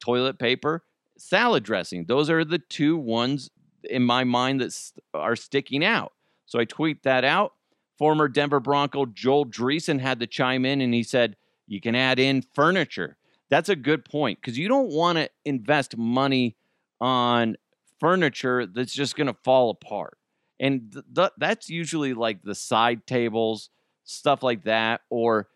toilet 0.00 0.38
paper 0.38 0.82
salad 1.18 1.64
dressing. 1.64 2.06
Those 2.06 2.30
are 2.30 2.44
the 2.44 2.58
two 2.58 2.96
ones 2.96 3.50
in 3.84 4.02
my 4.04 4.24
mind 4.24 4.60
that 4.60 4.72
st- 4.72 5.04
are 5.12 5.36
sticking 5.36 5.84
out. 5.84 6.12
So 6.46 6.58
I 6.58 6.64
tweet 6.64 7.02
that 7.02 7.24
out. 7.24 7.52
Former 7.98 8.28
Denver 8.28 8.60
Bronco 8.60 9.06
Joel 9.06 9.46
Dreessen 9.46 10.00
had 10.00 10.20
to 10.20 10.26
chime 10.26 10.64
in 10.64 10.80
and 10.80 10.94
he 10.94 11.02
said, 11.02 11.36
You 11.66 11.80
can 11.80 11.94
add 11.94 12.18
in 12.18 12.42
furniture. 12.54 13.16
That's 13.50 13.68
a 13.68 13.76
good 13.76 14.04
point 14.04 14.40
because 14.40 14.58
you 14.58 14.68
don't 14.68 14.90
want 14.90 15.18
to 15.18 15.28
invest 15.44 15.96
money 15.96 16.56
on 17.00 17.56
furniture 17.98 18.66
that's 18.66 18.92
just 18.92 19.16
going 19.16 19.26
to 19.26 19.36
fall 19.42 19.70
apart. 19.70 20.18
And 20.60 20.92
th- 20.92 21.04
th- 21.14 21.30
that's 21.38 21.68
usually 21.68 22.14
like 22.14 22.42
the 22.42 22.54
side 22.54 23.06
tables, 23.06 23.70
stuff 24.04 24.42
like 24.42 24.64
that. 24.64 25.00
Or 25.10 25.48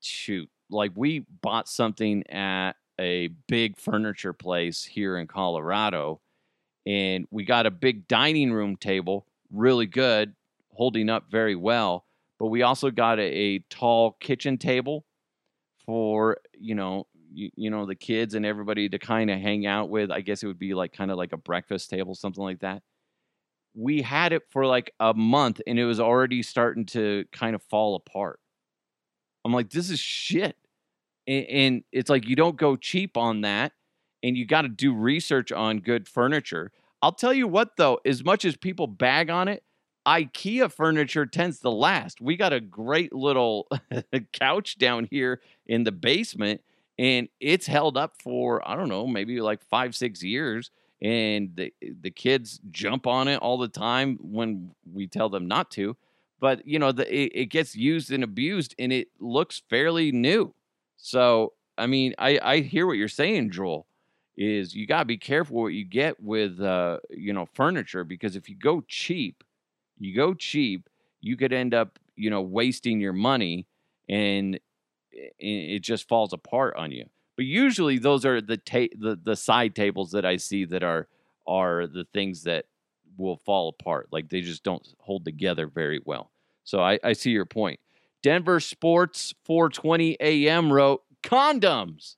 shoot, 0.00 0.50
like 0.70 0.92
we 0.94 1.20
bought 1.42 1.68
something 1.68 2.26
at 2.28 2.72
a 3.00 3.28
big 3.46 3.78
furniture 3.78 4.32
place 4.32 4.84
here 4.84 5.16
in 5.18 5.26
Colorado, 5.26 6.20
and 6.86 7.26
we 7.30 7.44
got 7.44 7.66
a 7.66 7.70
big 7.70 8.08
dining 8.08 8.52
room 8.52 8.76
table, 8.76 9.26
really 9.52 9.86
good, 9.86 10.34
holding 10.72 11.08
up 11.08 11.30
very 11.30 11.54
well. 11.54 12.04
But 12.38 12.46
we 12.46 12.62
also 12.62 12.90
got 12.90 13.18
a, 13.18 13.22
a 13.22 13.58
tall 13.70 14.12
kitchen 14.20 14.58
table 14.58 15.04
for 15.84 16.38
you 16.58 16.74
know 16.74 17.06
you, 17.32 17.50
you 17.56 17.70
know 17.70 17.86
the 17.86 17.94
kids 17.94 18.34
and 18.34 18.46
everybody 18.46 18.88
to 18.88 18.98
kind 18.98 19.30
of 19.30 19.40
hang 19.40 19.66
out 19.66 19.90
with. 19.90 20.10
I 20.10 20.20
guess 20.20 20.42
it 20.42 20.46
would 20.46 20.58
be 20.58 20.74
like 20.74 20.92
kind 20.92 21.10
of 21.10 21.16
like 21.16 21.32
a 21.32 21.38
breakfast 21.38 21.90
table, 21.90 22.14
something 22.14 22.42
like 22.42 22.60
that. 22.60 22.82
We 23.74 24.02
had 24.02 24.32
it 24.32 24.42
for 24.50 24.66
like 24.66 24.92
a 25.00 25.14
month, 25.14 25.60
and 25.66 25.78
it 25.78 25.84
was 25.84 26.00
already 26.00 26.42
starting 26.42 26.86
to 26.86 27.24
kind 27.32 27.54
of 27.54 27.62
fall 27.62 27.94
apart. 27.96 28.40
I'm 29.44 29.52
like, 29.52 29.70
this 29.70 29.90
is 29.90 30.00
shit. 30.00 30.56
And, 31.26 31.46
and 31.46 31.84
it's 31.92 32.10
like 32.10 32.26
you 32.26 32.36
don't 32.36 32.56
go 32.56 32.76
cheap 32.76 33.16
on 33.16 33.42
that 33.42 33.72
and 34.22 34.36
you 34.36 34.46
got 34.46 34.62
to 34.62 34.68
do 34.68 34.94
research 34.94 35.52
on 35.52 35.78
good 35.78 36.08
furniture. 36.08 36.72
I'll 37.02 37.12
tell 37.12 37.32
you 37.32 37.46
what 37.46 37.76
though 37.76 38.00
as 38.04 38.24
much 38.24 38.44
as 38.44 38.56
people 38.56 38.86
bag 38.86 39.30
on 39.30 39.48
it 39.48 39.62
ikea 40.06 40.72
furniture 40.72 41.26
tends 41.26 41.60
to 41.60 41.70
last. 41.70 42.20
We 42.20 42.36
got 42.36 42.52
a 42.52 42.60
great 42.60 43.12
little 43.12 43.68
couch 44.32 44.78
down 44.78 45.06
here 45.10 45.40
in 45.66 45.84
the 45.84 45.92
basement 45.92 46.62
and 46.98 47.28
it's 47.40 47.66
held 47.66 47.96
up 47.96 48.14
for 48.20 48.66
i 48.68 48.74
don't 48.74 48.88
know 48.88 49.06
maybe 49.06 49.40
like 49.40 49.62
five 49.62 49.94
six 49.94 50.22
years 50.22 50.70
and 51.00 51.54
the, 51.54 51.72
the 52.00 52.10
kids 52.10 52.60
jump 52.70 53.06
on 53.06 53.28
it 53.28 53.36
all 53.36 53.56
the 53.56 53.68
time 53.68 54.18
when 54.20 54.72
we 54.92 55.06
tell 55.06 55.28
them 55.28 55.46
not 55.46 55.70
to 55.70 55.96
but 56.40 56.66
you 56.66 56.78
know 56.78 56.92
the, 56.92 57.06
it, 57.14 57.32
it 57.34 57.46
gets 57.46 57.74
used 57.76 58.10
and 58.12 58.24
abused 58.24 58.74
and 58.78 58.92
it 58.92 59.08
looks 59.20 59.62
fairly 59.68 60.12
new 60.12 60.54
so 60.96 61.52
I 61.78 61.86
mean, 61.86 62.14
I 62.18 62.38
I 62.42 62.60
hear 62.60 62.86
what 62.86 62.94
you're 62.98 63.08
saying, 63.08 63.50
Joel. 63.52 63.86
Is 64.36 64.74
you 64.74 64.86
gotta 64.86 65.04
be 65.04 65.16
careful 65.16 65.56
what 65.62 65.68
you 65.68 65.84
get 65.84 66.20
with 66.22 66.60
uh, 66.60 66.98
you 67.10 67.32
know 67.32 67.46
furniture 67.54 68.04
because 68.04 68.36
if 68.36 68.48
you 68.48 68.56
go 68.56 68.82
cheap, 68.86 69.42
you 69.98 70.14
go 70.14 70.34
cheap, 70.34 70.88
you 71.20 71.36
could 71.36 71.52
end 71.52 71.74
up 71.74 71.98
you 72.16 72.30
know 72.30 72.42
wasting 72.42 73.00
your 73.00 73.12
money 73.12 73.66
and 74.08 74.58
it 75.12 75.80
just 75.80 76.08
falls 76.08 76.32
apart 76.32 76.76
on 76.76 76.92
you. 76.92 77.06
But 77.36 77.46
usually 77.46 77.98
those 77.98 78.24
are 78.24 78.40
the 78.40 78.56
ta- 78.56 78.94
the 78.96 79.18
the 79.22 79.36
side 79.36 79.74
tables 79.74 80.12
that 80.12 80.24
I 80.24 80.36
see 80.36 80.64
that 80.66 80.82
are 80.82 81.08
are 81.46 81.86
the 81.86 82.04
things 82.12 82.44
that 82.44 82.66
will 83.18 83.36
fall 83.36 83.68
apart. 83.68 84.08
Like 84.10 84.28
they 84.28 84.40
just 84.40 84.62
don't 84.62 84.86
hold 85.00 85.24
together 85.24 85.66
very 85.66 86.00
well. 86.04 86.30
So 86.64 86.80
I, 86.80 86.98
I 87.02 87.12
see 87.12 87.30
your 87.30 87.44
point. 87.46 87.80
Denver 88.22 88.60
Sports 88.60 89.34
420 89.44 90.16
AM 90.20 90.72
wrote 90.72 91.02
condoms. 91.22 92.16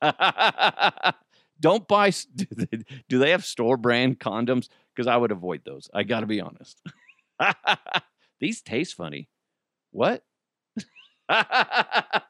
don't 1.60 1.86
buy. 1.88 2.10
Do 3.08 3.18
they, 3.18 3.30
have 3.30 3.44
store 3.44 3.76
brand 3.76 4.18
condoms? 4.18 4.68
Because 4.94 5.06
I 5.06 5.16
would 5.16 5.32
avoid 5.32 5.62
those. 5.64 5.88
I 5.94 6.02
got 6.02 6.20
to 6.20 6.26
be 6.26 6.40
honest. 6.40 6.82
These 8.40 8.60
taste 8.62 8.94
funny. 8.94 9.28
What? 9.90 10.24
the 11.28 12.22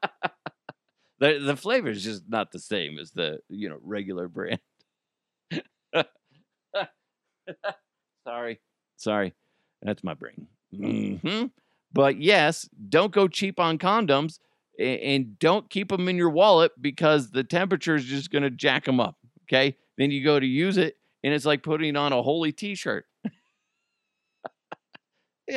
the 1.19 1.57
flavor 1.57 1.89
is 1.89 2.05
just 2.05 2.29
not 2.29 2.53
the 2.53 2.59
same 2.59 2.99
as 2.99 3.11
the 3.13 3.41
you 3.49 3.69
know 3.69 3.79
regular 3.83 4.29
brand. 4.29 4.61
Sorry, 9.03 9.35
that's 9.83 10.05
my 10.05 10.15
brain. 10.15 10.47
hmm 10.73 11.47
But 11.93 12.21
yes, 12.21 12.69
don't 12.89 13.13
go 13.13 13.27
cheap 13.27 13.59
on 13.59 13.79
condoms, 13.79 14.39
and 14.79 15.37
don't 15.41 15.69
keep 15.69 15.89
them 15.89 16.09
in 16.09 16.17
your 16.17 16.31
wallet 16.31 16.71
because 16.81 17.31
the 17.31 17.43
temperature 17.43 17.97
is 17.97 18.05
just 18.05 18.31
going 18.31 18.45
to 18.45 18.51
jack 18.51 18.85
them 18.85 19.01
up. 19.01 19.17
Okay, 19.45 19.77
then 19.99 20.13
you 20.13 20.23
go 20.23 20.39
to 20.39 20.47
use 20.47 20.77
it, 20.77 20.97
and 21.25 21.35
it's 21.35 21.45
like 21.45 21.65
putting 21.65 21.97
on 21.97 22.13
a 22.13 22.23
holy 22.23 22.53
T-shirt. 22.53 23.05
yeah, 23.25 23.33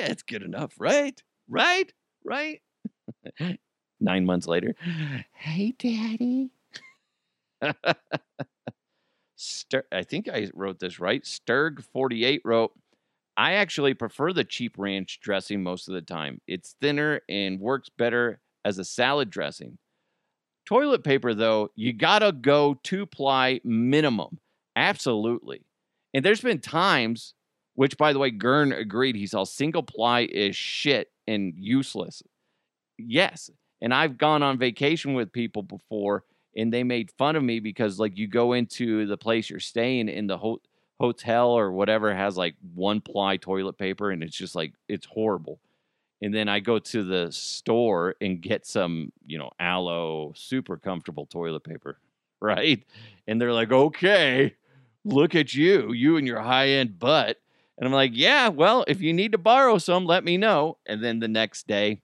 it's 0.08 0.24
good 0.24 0.42
enough, 0.42 0.74
right? 0.80 1.22
Right? 1.48 1.94
Right? 2.24 2.62
Nine 4.00 4.26
months 4.26 4.48
later, 4.48 4.74
hey, 5.34 5.76
daddy. 5.78 6.50
Stur- 9.38 9.84
I 9.92 10.04
think 10.04 10.30
I 10.30 10.50
wrote 10.54 10.80
this 10.80 11.00
right. 11.00 11.24
Sturg48 11.24 12.40
wrote, 12.44 12.72
I 13.38 13.54
actually 13.54 13.94
prefer 13.94 14.32
the 14.32 14.44
cheap 14.44 14.76
ranch 14.78 15.20
dressing 15.22 15.62
most 15.62 15.88
of 15.88 15.94
the 15.94 16.02
time. 16.02 16.42
It's 16.48 16.76
thinner 16.82 17.22
and 17.28 17.60
works 17.60 17.90
better 17.90 18.40
as 18.64 18.78
a 18.78 18.86
salad 18.86 19.30
dressing. 19.30 19.78
Toilet 20.66 21.04
paper, 21.04 21.34
though, 21.34 21.70
you 21.76 21.94
gotta 21.94 22.32
go 22.32 22.80
two 22.84 23.06
ply 23.06 23.60
minimum. 23.64 24.40
Absolutely. 24.76 25.62
And 26.14 26.24
there's 26.24 26.42
been 26.42 26.60
times, 26.60 27.34
which 27.76 27.98
by 27.98 28.14
the 28.14 28.20
way, 28.20 28.32
Gern 28.32 28.72
agreed, 28.72 29.16
he 29.16 29.28
all 29.36 29.46
single 29.46 29.84
ply 29.84 30.22
is 30.22 30.56
shit 30.56 31.12
and 31.28 31.54
useless. 31.58 32.24
Yes. 32.98 33.50
And 33.82 33.94
I've 33.94 34.18
gone 34.18 34.42
on 34.42 34.58
vacation 34.58 35.14
with 35.14 35.32
people 35.32 35.62
before 35.62 36.24
and 36.56 36.72
they 36.74 36.84
made 36.84 37.12
fun 37.18 37.36
of 37.36 37.44
me 37.44 37.60
because 37.60 38.00
like 38.00 38.18
you 38.18 38.28
go 38.28 38.54
into 38.54 39.06
the 39.06 39.18
place 39.18 39.50
you're 39.50 39.60
staying 39.60 40.08
in 40.10 40.28
the 40.28 40.38
ho- 40.38 40.62
hotel 41.00 41.50
or 41.50 41.72
whatever 41.72 42.14
has 42.16 42.38
like 42.38 42.56
one 42.74 43.02
ply 43.02 43.38
toilet 43.38 43.78
paper 43.78 44.12
and 44.12 44.24
it's 44.24 44.36
just 44.36 44.56
like 44.56 44.74
it's 44.88 45.06
horrible 45.06 45.60
and 46.22 46.34
then 46.34 46.48
i 46.48 46.60
go 46.60 46.80
to 46.80 47.04
the 47.04 47.30
store 47.32 48.16
and 48.22 48.42
get 48.42 48.66
some 48.66 49.12
you 49.26 49.38
know 49.38 49.50
aloe 49.60 50.32
super 50.36 50.78
comfortable 50.78 51.26
toilet 51.26 51.64
paper 51.64 52.00
right 52.42 52.84
and 53.28 53.42
they're 53.42 53.54
like 53.54 53.72
okay 53.72 54.54
look 55.04 55.36
at 55.36 55.54
you 55.54 55.92
you 55.92 56.18
and 56.18 56.28
your 56.28 56.40
high 56.40 56.70
end 56.70 56.98
butt 56.98 57.38
and 57.78 57.86
i'm 57.88 57.94
like 57.94 58.12
yeah 58.14 58.48
well 58.48 58.86
if 58.88 59.02
you 59.02 59.14
need 59.14 59.34
to 59.34 59.38
borrow 59.38 59.78
some 59.78 60.06
let 60.06 60.24
me 60.24 60.38
know 60.38 60.78
and 60.86 61.04
then 61.04 61.20
the 61.20 61.28
next 61.28 61.68
day 61.68 62.02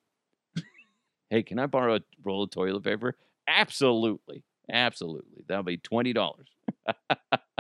hey 1.30 1.44
can 1.44 1.60
i 1.60 1.66
borrow 1.66 1.96
a 1.96 2.02
roll 2.24 2.44
of 2.44 2.50
toilet 2.52 2.84
paper 2.84 3.16
Absolutely. 3.48 4.44
Absolutely. 4.72 5.44
That'll 5.48 5.64
be 5.64 5.78
$20. 5.78 6.34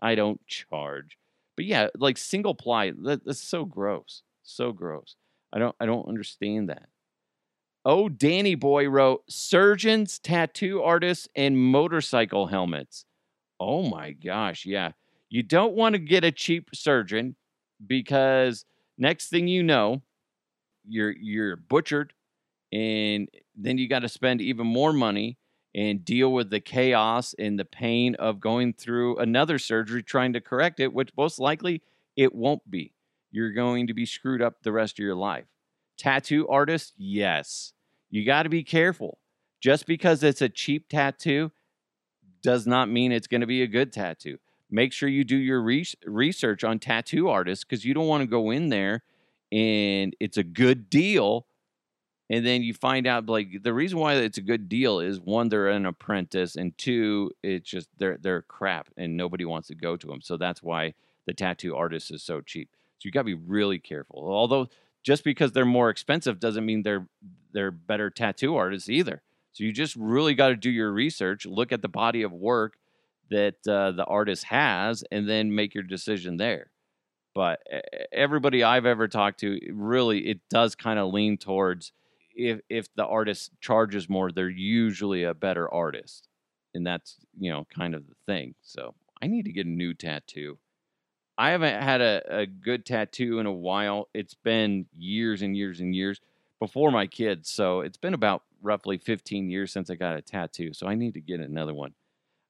I 0.00 0.14
don't 0.14 0.44
charge. 0.46 1.18
But 1.56 1.64
yeah, 1.66 1.88
like 1.96 2.18
single 2.18 2.54
ply, 2.54 2.92
that, 3.02 3.24
that's 3.24 3.42
so 3.42 3.64
gross. 3.64 4.22
So 4.42 4.72
gross. 4.72 5.16
I 5.52 5.58
don't 5.58 5.74
I 5.80 5.86
don't 5.86 6.08
understand 6.08 6.68
that. 6.68 6.88
Oh, 7.84 8.08
Danny 8.08 8.56
Boy 8.56 8.88
wrote 8.88 9.22
surgeons, 9.28 10.18
tattoo 10.18 10.82
artists, 10.82 11.28
and 11.36 11.56
motorcycle 11.56 12.48
helmets. 12.48 13.04
Oh 13.60 13.88
my 13.88 14.12
gosh, 14.12 14.66
yeah. 14.66 14.92
You 15.30 15.42
don't 15.42 15.74
want 15.74 15.94
to 15.94 15.98
get 15.98 16.24
a 16.24 16.32
cheap 16.32 16.70
surgeon 16.74 17.36
because 17.86 18.64
next 18.98 19.28
thing 19.28 19.48
you 19.48 19.62
know, 19.62 20.02
you're 20.88 21.12
you're 21.12 21.56
butchered 21.56 22.12
and 22.72 23.28
then 23.56 23.78
you 23.78 23.88
got 23.88 24.00
to 24.00 24.08
spend 24.08 24.40
even 24.40 24.66
more 24.66 24.92
money 24.92 25.38
and 25.76 26.06
deal 26.06 26.32
with 26.32 26.48
the 26.48 26.58
chaos 26.58 27.34
and 27.38 27.58
the 27.58 27.64
pain 27.64 28.14
of 28.14 28.40
going 28.40 28.72
through 28.72 29.18
another 29.18 29.58
surgery 29.58 30.02
trying 30.02 30.32
to 30.32 30.40
correct 30.40 30.80
it, 30.80 30.92
which 30.94 31.10
most 31.18 31.38
likely 31.38 31.82
it 32.16 32.34
won't 32.34 32.68
be. 32.70 32.94
You're 33.30 33.52
going 33.52 33.86
to 33.88 33.94
be 33.94 34.06
screwed 34.06 34.40
up 34.40 34.62
the 34.62 34.72
rest 34.72 34.98
of 34.98 35.04
your 35.04 35.14
life. 35.14 35.44
Tattoo 35.98 36.48
artist, 36.48 36.94
yes. 36.96 37.74
You 38.10 38.24
got 38.24 38.44
to 38.44 38.48
be 38.48 38.64
careful. 38.64 39.18
Just 39.60 39.86
because 39.86 40.22
it's 40.22 40.40
a 40.40 40.48
cheap 40.48 40.88
tattoo 40.88 41.52
does 42.42 42.66
not 42.66 42.88
mean 42.88 43.12
it's 43.12 43.26
going 43.26 43.42
to 43.42 43.46
be 43.46 43.62
a 43.62 43.66
good 43.66 43.92
tattoo. 43.92 44.38
Make 44.70 44.94
sure 44.94 45.08
you 45.10 45.24
do 45.24 45.36
your 45.36 45.60
re- 45.60 45.86
research 46.06 46.64
on 46.64 46.78
tattoo 46.78 47.28
artists 47.28 47.64
because 47.64 47.84
you 47.84 47.92
don't 47.92 48.08
want 48.08 48.22
to 48.22 48.26
go 48.26 48.50
in 48.50 48.70
there 48.70 49.02
and 49.52 50.16
it's 50.20 50.38
a 50.38 50.42
good 50.42 50.88
deal 50.88 51.46
and 52.28 52.44
then 52.44 52.62
you 52.62 52.74
find 52.74 53.06
out 53.06 53.26
like 53.26 53.62
the 53.62 53.72
reason 53.72 53.98
why 53.98 54.14
it's 54.14 54.38
a 54.38 54.42
good 54.42 54.68
deal 54.68 55.00
is 55.00 55.20
one 55.20 55.48
they're 55.48 55.68
an 55.68 55.86
apprentice 55.86 56.56
and 56.56 56.76
two 56.78 57.30
it's 57.42 57.68
just 57.68 57.88
they're 57.98 58.18
they're 58.20 58.42
crap 58.42 58.88
and 58.96 59.16
nobody 59.16 59.44
wants 59.44 59.68
to 59.68 59.74
go 59.74 59.96
to 59.96 60.06
them 60.06 60.20
so 60.20 60.36
that's 60.36 60.62
why 60.62 60.94
the 61.26 61.34
tattoo 61.34 61.76
artist 61.76 62.10
is 62.10 62.22
so 62.22 62.40
cheap. 62.40 62.70
So 62.98 63.06
you 63.06 63.10
got 63.10 63.20
to 63.20 63.24
be 63.24 63.34
really 63.34 63.78
careful. 63.78 64.24
Although 64.26 64.68
just 65.02 65.24
because 65.24 65.52
they're 65.52 65.64
more 65.64 65.90
expensive 65.90 66.40
doesn't 66.40 66.64
mean 66.64 66.82
they're 66.82 67.06
they're 67.52 67.70
better 67.70 68.10
tattoo 68.10 68.56
artists 68.56 68.88
either. 68.88 69.22
So 69.52 69.64
you 69.64 69.72
just 69.72 69.96
really 69.96 70.34
got 70.34 70.48
to 70.48 70.56
do 70.56 70.70
your 70.70 70.92
research 70.92 71.46
look 71.46 71.72
at 71.72 71.82
the 71.82 71.88
body 71.88 72.22
of 72.22 72.32
work 72.32 72.76
that 73.30 73.66
uh, 73.66 73.90
the 73.92 74.04
artist 74.04 74.44
has 74.44 75.02
and 75.10 75.28
then 75.28 75.54
make 75.54 75.74
your 75.74 75.82
decision 75.82 76.36
there. 76.36 76.70
But 77.34 77.60
everybody 78.12 78.62
I've 78.62 78.86
ever 78.86 79.08
talked 79.08 79.40
to, 79.40 79.58
really, 79.70 80.28
it 80.28 80.40
does 80.48 80.74
kind 80.74 80.98
of 80.98 81.12
lean 81.12 81.36
towards 81.36 81.92
if 82.36 82.60
if 82.68 82.94
the 82.94 83.06
artist 83.06 83.50
charges 83.60 84.08
more, 84.08 84.30
they're 84.30 84.48
usually 84.48 85.24
a 85.24 85.34
better 85.34 85.72
artist, 85.72 86.28
and 86.74 86.86
that's 86.86 87.16
you 87.38 87.50
know 87.50 87.66
kind 87.74 87.94
of 87.94 88.06
the 88.06 88.14
thing. 88.26 88.54
So 88.62 88.94
I 89.20 89.26
need 89.26 89.44
to 89.46 89.52
get 89.52 89.66
a 89.66 89.70
new 89.70 89.94
tattoo. 89.94 90.58
I 91.38 91.50
haven't 91.50 91.82
had 91.82 92.00
a, 92.00 92.22
a 92.28 92.46
good 92.46 92.86
tattoo 92.86 93.38
in 93.38 93.46
a 93.46 93.52
while. 93.52 94.08
It's 94.14 94.34
been 94.34 94.86
years 94.96 95.42
and 95.42 95.56
years 95.56 95.80
and 95.80 95.94
years 95.94 96.20
before 96.58 96.90
my 96.90 97.06
kids. 97.06 97.50
So 97.50 97.80
it's 97.80 97.98
been 97.98 98.14
about 98.14 98.42
roughly 98.62 98.96
15 98.96 99.50
years 99.50 99.72
since 99.72 99.90
I 99.90 99.96
got 99.96 100.16
a 100.16 100.22
tattoo. 100.22 100.72
So 100.72 100.86
I 100.86 100.94
need 100.94 101.14
to 101.14 101.20
get 101.20 101.40
another 101.40 101.74
one. 101.74 101.92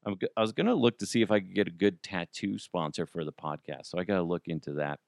I'm, 0.04 0.16
I 0.36 0.40
was 0.40 0.52
going 0.52 0.68
to 0.68 0.74
look 0.74 0.98
to 1.00 1.06
see 1.06 1.20
if 1.20 1.32
I 1.32 1.40
could 1.40 1.54
get 1.54 1.66
a 1.66 1.72
good 1.72 2.02
tattoo 2.02 2.58
sponsor 2.58 3.06
for 3.06 3.24
the 3.24 3.32
podcast. 3.32 3.86
So 3.86 3.98
I 3.98 4.04
got 4.04 4.16
to 4.16 4.22
look 4.22 4.46
into 4.46 4.74
that. 4.74 5.00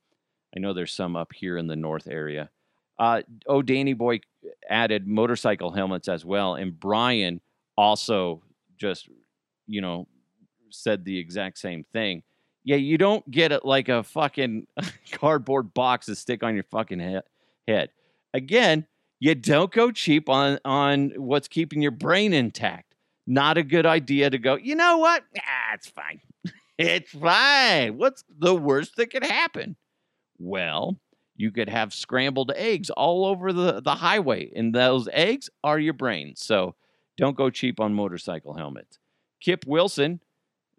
I 0.57 0.59
know 0.59 0.73
there's 0.73 0.93
some 0.93 1.15
up 1.15 1.33
here 1.33 1.57
in 1.57 1.69
the 1.69 1.77
north 1.77 2.09
area. 2.09 2.51
Uh, 2.99 3.23
oh, 3.47 3.63
Danny 3.63 3.93
Boy 3.93 4.21
added 4.69 5.07
motorcycle 5.07 5.71
helmets 5.71 6.09
as 6.09 6.25
well. 6.25 6.55
And 6.55 6.79
Brian 6.79 7.41
also 7.77 8.43
just, 8.77 9.09
you 9.67 9.81
know, 9.81 10.07
said 10.71 11.05
the 11.05 11.19
exact 11.19 11.59
same 11.59 11.85
thing. 11.93 12.23
Yeah, 12.65 12.77
you 12.77 12.99
don't 12.99 13.29
get 13.31 13.53
it 13.53 13.65
like 13.65 13.89
a 13.89 14.03
fucking 14.03 14.67
cardboard 15.13 15.73
box 15.73 16.07
to 16.07 16.15
stick 16.15 16.43
on 16.43 16.55
your 16.55 16.65
fucking 16.65 17.01
he- 17.01 17.73
head. 17.73 17.91
Again, 18.35 18.87
you 19.21 19.35
don't 19.35 19.73
go 19.73 19.91
cheap 19.91 20.29
on 20.29 20.59
on 20.65 21.13
what's 21.17 21.49
keeping 21.49 21.83
your 21.83 21.91
brain 21.91 22.33
intact. 22.33 22.95
Not 23.27 23.59
a 23.59 23.63
good 23.63 23.87
idea 23.87 24.31
to 24.31 24.39
go. 24.39 24.57
You 24.57 24.75
know 24.75 24.99
what? 24.99 25.25
Ah, 25.39 25.75
it's 25.75 25.89
fine. 25.89 26.21
it's 26.79 27.11
fine. 27.11 27.99
What's 27.99 28.25
the 28.39 28.55
worst 28.55 28.97
that 28.97 29.11
could 29.11 29.25
happen? 29.25 29.77
Well, 30.39 30.99
you 31.39 31.53
could 31.53 31.69
have 31.69 31.95
scrambled 31.95 32.51
eggs 32.57 32.91
all 32.91 33.25
over 33.25 33.53
the, 33.53 33.81
the 33.81 33.95
highway, 33.95 34.51
and 34.55 34.75
those 34.75 35.09
eggs 35.13 35.49
are 35.63 35.79
your 35.79 35.95
brains. 35.95 36.43
So 36.45 36.75
don't 37.17 37.37
go 37.37 37.49
cheap 37.49 37.79
on 37.79 37.95
motorcycle 37.95 38.55
helmets. 38.55 38.99
Kip 39.41 39.65
Wilson, 39.65 40.21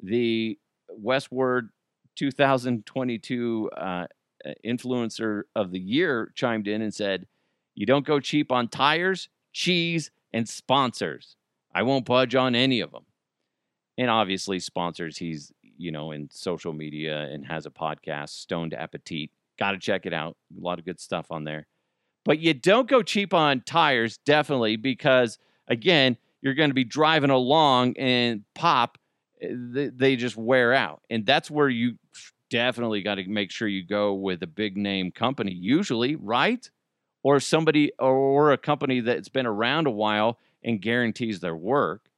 the 0.03 0.59
Westword 1.01 1.69
2022 2.17 3.69
uh, 3.75 4.07
influencer 4.65 5.43
of 5.55 5.71
the 5.71 5.79
year, 5.79 6.31
chimed 6.35 6.67
in 6.67 6.81
and 6.81 6.93
said, 6.93 7.25
You 7.73 7.85
don't 7.85 8.05
go 8.05 8.19
cheap 8.19 8.51
on 8.51 8.67
tires, 8.67 9.29
cheese, 9.53 10.11
and 10.33 10.47
sponsors. 10.47 11.37
I 11.73 11.83
won't 11.83 12.03
budge 12.03 12.35
on 12.35 12.53
any 12.53 12.81
of 12.81 12.91
them. 12.91 13.05
And 13.97 14.09
obviously, 14.09 14.59
sponsors. 14.59 15.17
He's 15.17 15.53
you 15.77 15.91
know 15.91 16.11
in 16.11 16.29
social 16.31 16.73
media 16.73 17.21
and 17.31 17.45
has 17.45 17.65
a 17.65 17.71
podcast, 17.71 18.29
Stoned 18.31 18.73
Appetit. 18.73 19.29
Got 19.59 19.71
to 19.71 19.77
check 19.77 20.05
it 20.05 20.13
out. 20.13 20.37
A 20.57 20.63
lot 20.63 20.79
of 20.79 20.85
good 20.85 20.99
stuff 20.99 21.27
on 21.29 21.43
there. 21.43 21.67
But 22.25 22.39
you 22.39 22.53
don't 22.53 22.87
go 22.87 23.01
cheap 23.01 23.33
on 23.33 23.61
tires, 23.65 24.17
definitely, 24.25 24.77
because 24.77 25.37
again, 25.67 26.17
you're 26.41 26.53
going 26.53 26.69
to 26.69 26.75
be 26.75 26.85
driving 26.85 27.29
along 27.29 27.97
and 27.97 28.43
pop, 28.55 28.97
eh, 29.41 29.49
they, 29.51 29.87
they 29.89 30.15
just 30.15 30.37
wear 30.37 30.73
out. 30.73 31.01
And 31.09 31.25
that's 31.25 31.51
where 31.51 31.69
you 31.69 31.97
definitely 32.49 33.01
got 33.01 33.15
to 33.15 33.27
make 33.27 33.51
sure 33.51 33.67
you 33.67 33.85
go 33.85 34.13
with 34.13 34.41
a 34.43 34.47
big 34.47 34.77
name 34.77 35.11
company, 35.11 35.51
usually, 35.51 36.15
right? 36.15 36.69
Or 37.23 37.39
somebody 37.39 37.91
or 37.99 38.53
a 38.53 38.57
company 38.57 39.01
that's 39.01 39.29
been 39.29 39.45
around 39.45 39.87
a 39.87 39.91
while 39.91 40.39
and 40.63 40.81
guarantees 40.81 41.41
their 41.41 41.55
work. 41.55 42.09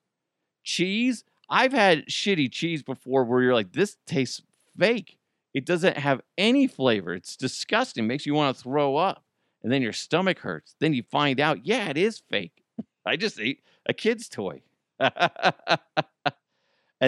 Cheese, 0.64 1.24
I've 1.50 1.74
had 1.74 2.06
shitty 2.06 2.52
cheese 2.52 2.84
before 2.84 3.24
where 3.24 3.42
you're 3.42 3.54
like, 3.54 3.74
this 3.74 3.98
tastes 4.06 4.42
fake. 4.78 5.18
It 5.54 5.66
doesn't 5.66 5.98
have 5.98 6.22
any 6.38 6.68
flavor. 6.68 7.14
It's 7.14 7.36
disgusting. 7.36 8.08
makes 8.08 8.26
you 8.26 8.34
want 8.34 8.56
to 8.56 8.64
throw 8.64 8.96
up. 8.96 9.24
And 9.64 9.72
then 9.72 9.82
your 9.82 9.94
stomach 9.94 10.40
hurts. 10.40 10.76
Then 10.80 10.94
you 10.94 11.04
find 11.04 11.40
out, 11.40 11.66
yeah, 11.66 11.90
it 11.90 11.98
is 11.98 12.22
fake. 12.30 12.64
I 13.06 13.16
just 13.16 13.40
ate 13.40 13.62
a 13.86 13.94
kid's 13.94 14.28
toy. 14.28 14.62
and 15.00 15.12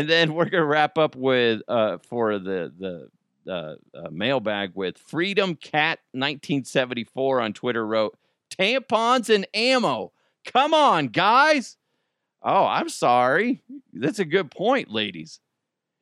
then 0.09 0.33
we're 0.33 0.49
gonna 0.49 0.65
wrap 0.65 0.97
up 0.97 1.15
with 1.15 1.61
uh, 1.67 1.99
for 2.09 2.39
the 2.39 2.71
the 2.77 3.09
uh, 3.51 3.75
uh, 3.95 4.09
mailbag 4.09 4.71
with 4.73 4.97
Freedom 4.97 5.55
Cat 5.55 5.99
1974 6.13 7.41
on 7.41 7.53
Twitter 7.53 7.85
wrote 7.85 8.17
tampons 8.49 9.33
and 9.33 9.47
ammo. 9.53 10.11
Come 10.45 10.73
on, 10.73 11.07
guys. 11.07 11.77
Oh, 12.41 12.65
I'm 12.65 12.89
sorry. 12.89 13.61
That's 13.93 14.19
a 14.19 14.25
good 14.25 14.51
point, 14.51 14.89
ladies. 14.89 15.39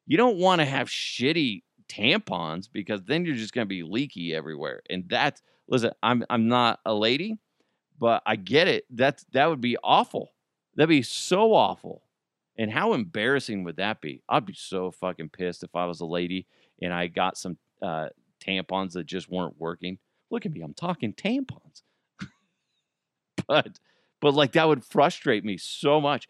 You 0.07 0.17
don't 0.17 0.37
want 0.37 0.59
to 0.59 0.65
have 0.65 0.87
shitty 0.87 1.63
tampons 1.91 2.69
because 2.71 3.01
then 3.03 3.25
you're 3.25 3.35
just 3.35 3.53
going 3.53 3.65
to 3.65 3.69
be 3.69 3.83
leaky 3.83 4.33
everywhere. 4.33 4.81
And 4.89 5.07
that's 5.09 5.41
listen, 5.67 5.91
I'm 6.01 6.23
I'm 6.29 6.47
not 6.47 6.79
a 6.85 6.93
lady, 6.93 7.37
but 7.99 8.21
I 8.25 8.35
get 8.35 8.67
it. 8.67 8.85
That's 8.89 9.25
that 9.33 9.47
would 9.47 9.61
be 9.61 9.77
awful. 9.83 10.31
That'd 10.75 10.89
be 10.89 11.01
so 11.01 11.53
awful. 11.53 12.03
And 12.57 12.71
how 12.71 12.93
embarrassing 12.93 13.63
would 13.63 13.77
that 13.77 14.01
be? 14.01 14.21
I'd 14.29 14.45
be 14.45 14.53
so 14.53 14.91
fucking 14.91 15.29
pissed 15.29 15.63
if 15.63 15.75
I 15.75 15.85
was 15.85 16.01
a 16.01 16.05
lady 16.05 16.45
and 16.81 16.93
I 16.93 17.07
got 17.07 17.37
some 17.37 17.57
uh, 17.81 18.09
tampons 18.39 18.93
that 18.93 19.05
just 19.05 19.29
weren't 19.29 19.59
working. 19.59 19.97
Look 20.29 20.45
at 20.45 20.51
me, 20.51 20.61
I'm 20.61 20.73
talking 20.73 21.13
tampons. 21.13 21.81
but 23.47 23.79
but 24.19 24.33
like 24.33 24.53
that 24.53 24.67
would 24.67 24.85
frustrate 24.85 25.43
me 25.43 25.57
so 25.57 25.99
much. 25.99 26.27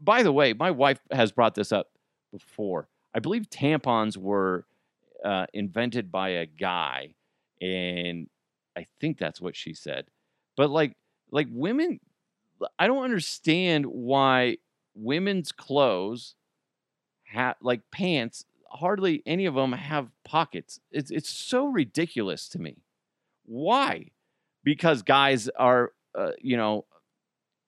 By 0.00 0.22
the 0.22 0.32
way, 0.32 0.52
my 0.52 0.70
wife 0.70 1.00
has 1.10 1.32
brought 1.32 1.54
this 1.54 1.72
up 1.72 1.88
before. 2.30 2.88
I 3.14 3.20
believe 3.20 3.50
tampons 3.50 4.16
were 4.16 4.66
uh, 5.24 5.46
invented 5.52 6.10
by 6.10 6.30
a 6.30 6.46
guy, 6.46 7.14
and 7.60 8.28
I 8.76 8.86
think 9.00 9.18
that's 9.18 9.40
what 9.40 9.56
she 9.56 9.74
said. 9.74 10.06
But 10.56 10.70
like, 10.70 10.96
like 11.30 11.48
women, 11.50 12.00
I 12.78 12.86
don't 12.86 13.04
understand 13.04 13.86
why 13.86 14.58
women's 14.94 15.52
clothes 15.52 16.34
like 17.60 17.80
pants. 17.90 18.44
Hardly 18.70 19.22
any 19.26 19.46
of 19.46 19.54
them 19.54 19.72
have 19.72 20.08
pockets. 20.24 20.80
It's 20.90 21.10
it's 21.10 21.28
so 21.28 21.66
ridiculous 21.66 22.48
to 22.50 22.58
me. 22.58 22.76
Why? 23.44 24.06
Because 24.64 25.02
guys 25.02 25.48
are, 25.50 25.92
uh, 26.14 26.30
you 26.40 26.56
know, 26.56 26.86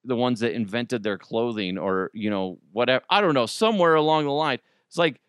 the 0.05 0.17
ones 0.17 0.41
that 0.41 0.53
invented 0.53 1.03
their 1.03 1.19
clothing, 1.19 1.77
or 1.77 2.11
you 2.15 2.31
know, 2.31 2.59
whatever. 2.73 3.05
I 3.11 3.21
don't 3.21 3.35
know. 3.35 3.47
Somewhere 3.47 3.95
along 3.95 4.25
the 4.25 4.31
line, 4.31 4.59
it's 4.87 4.97
like 4.97 5.21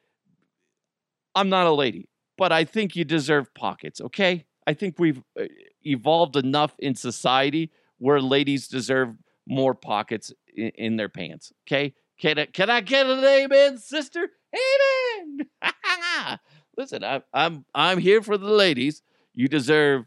I'm 1.36 1.50
not 1.50 1.68
a 1.68 1.72
lady, 1.72 2.08
but 2.38 2.52
I 2.52 2.64
think 2.64 2.96
you 2.96 3.04
deserve 3.04 3.54
pockets. 3.54 4.00
Okay, 4.02 4.46
I 4.66 4.74
think 4.74 4.98
we've 4.98 5.22
uh, 5.40 5.44
evolved 5.84 6.36
enough 6.36 6.74
in 6.80 6.96
society 6.96 7.72
where 7.98 8.22
ladies 8.22 8.68
deserve 8.68 9.16
more 9.48 9.74
pockets 9.74 10.34
in, 10.56 10.70
in 10.76 10.96
their 10.96 11.10
pants. 11.10 11.52
Okay, 11.68 11.94
can 12.20 12.40
I, 12.40 12.46
can 12.46 12.70
I 12.70 12.82
get 12.82 13.06
an 13.06 13.24
amen, 13.24 13.78
sister? 13.78 14.30
Amen. 14.56 15.50
Listen, 16.78 17.04
I, 17.04 17.22
I'm 17.34 17.66
I'm 17.74 18.00
here 18.00 18.22
for 18.22 18.38
the 18.38 18.50
ladies. 18.50 19.02
You 19.34 19.48
deserve, 19.48 20.06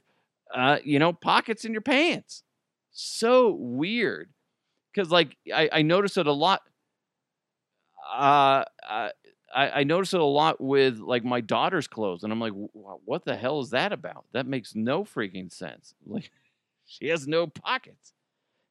uh, 0.55 0.79
you 0.85 0.99
know, 0.99 1.13
pockets 1.13 1.65
in 1.65 1.73
your 1.73 1.83
pants. 1.83 2.43
So 2.91 3.51
weird, 3.51 4.31
because 4.93 5.11
like 5.11 5.37
I, 5.55 5.69
I 5.73 5.83
notice 5.83 6.17
it 6.17 6.27
a 6.27 6.33
lot. 6.33 6.63
Uh, 8.11 8.65
uh 8.89 9.11
I, 9.55 9.81
I 9.81 9.85
notice 9.85 10.15
it 10.15 10.21
a 10.21 10.25
lot 10.25 10.61
with 10.61 10.99
like 10.99 11.25
my 11.25 11.41
daughter's 11.41 11.89
clothes, 11.89 12.23
and 12.23 12.33
I'm 12.33 12.41
like, 12.41 12.53
what 12.55 13.25
the 13.25 13.37
hell 13.37 13.61
is 13.61 13.71
that 13.71 13.93
about? 13.93 14.25
That 14.33 14.47
makes 14.47 14.75
no 14.75 15.05
freaking 15.05 15.53
sense. 15.53 15.95
Like, 16.07 16.31
she 16.87 17.09
has 17.09 17.29
no 17.29 17.47
pockets. 17.47 18.15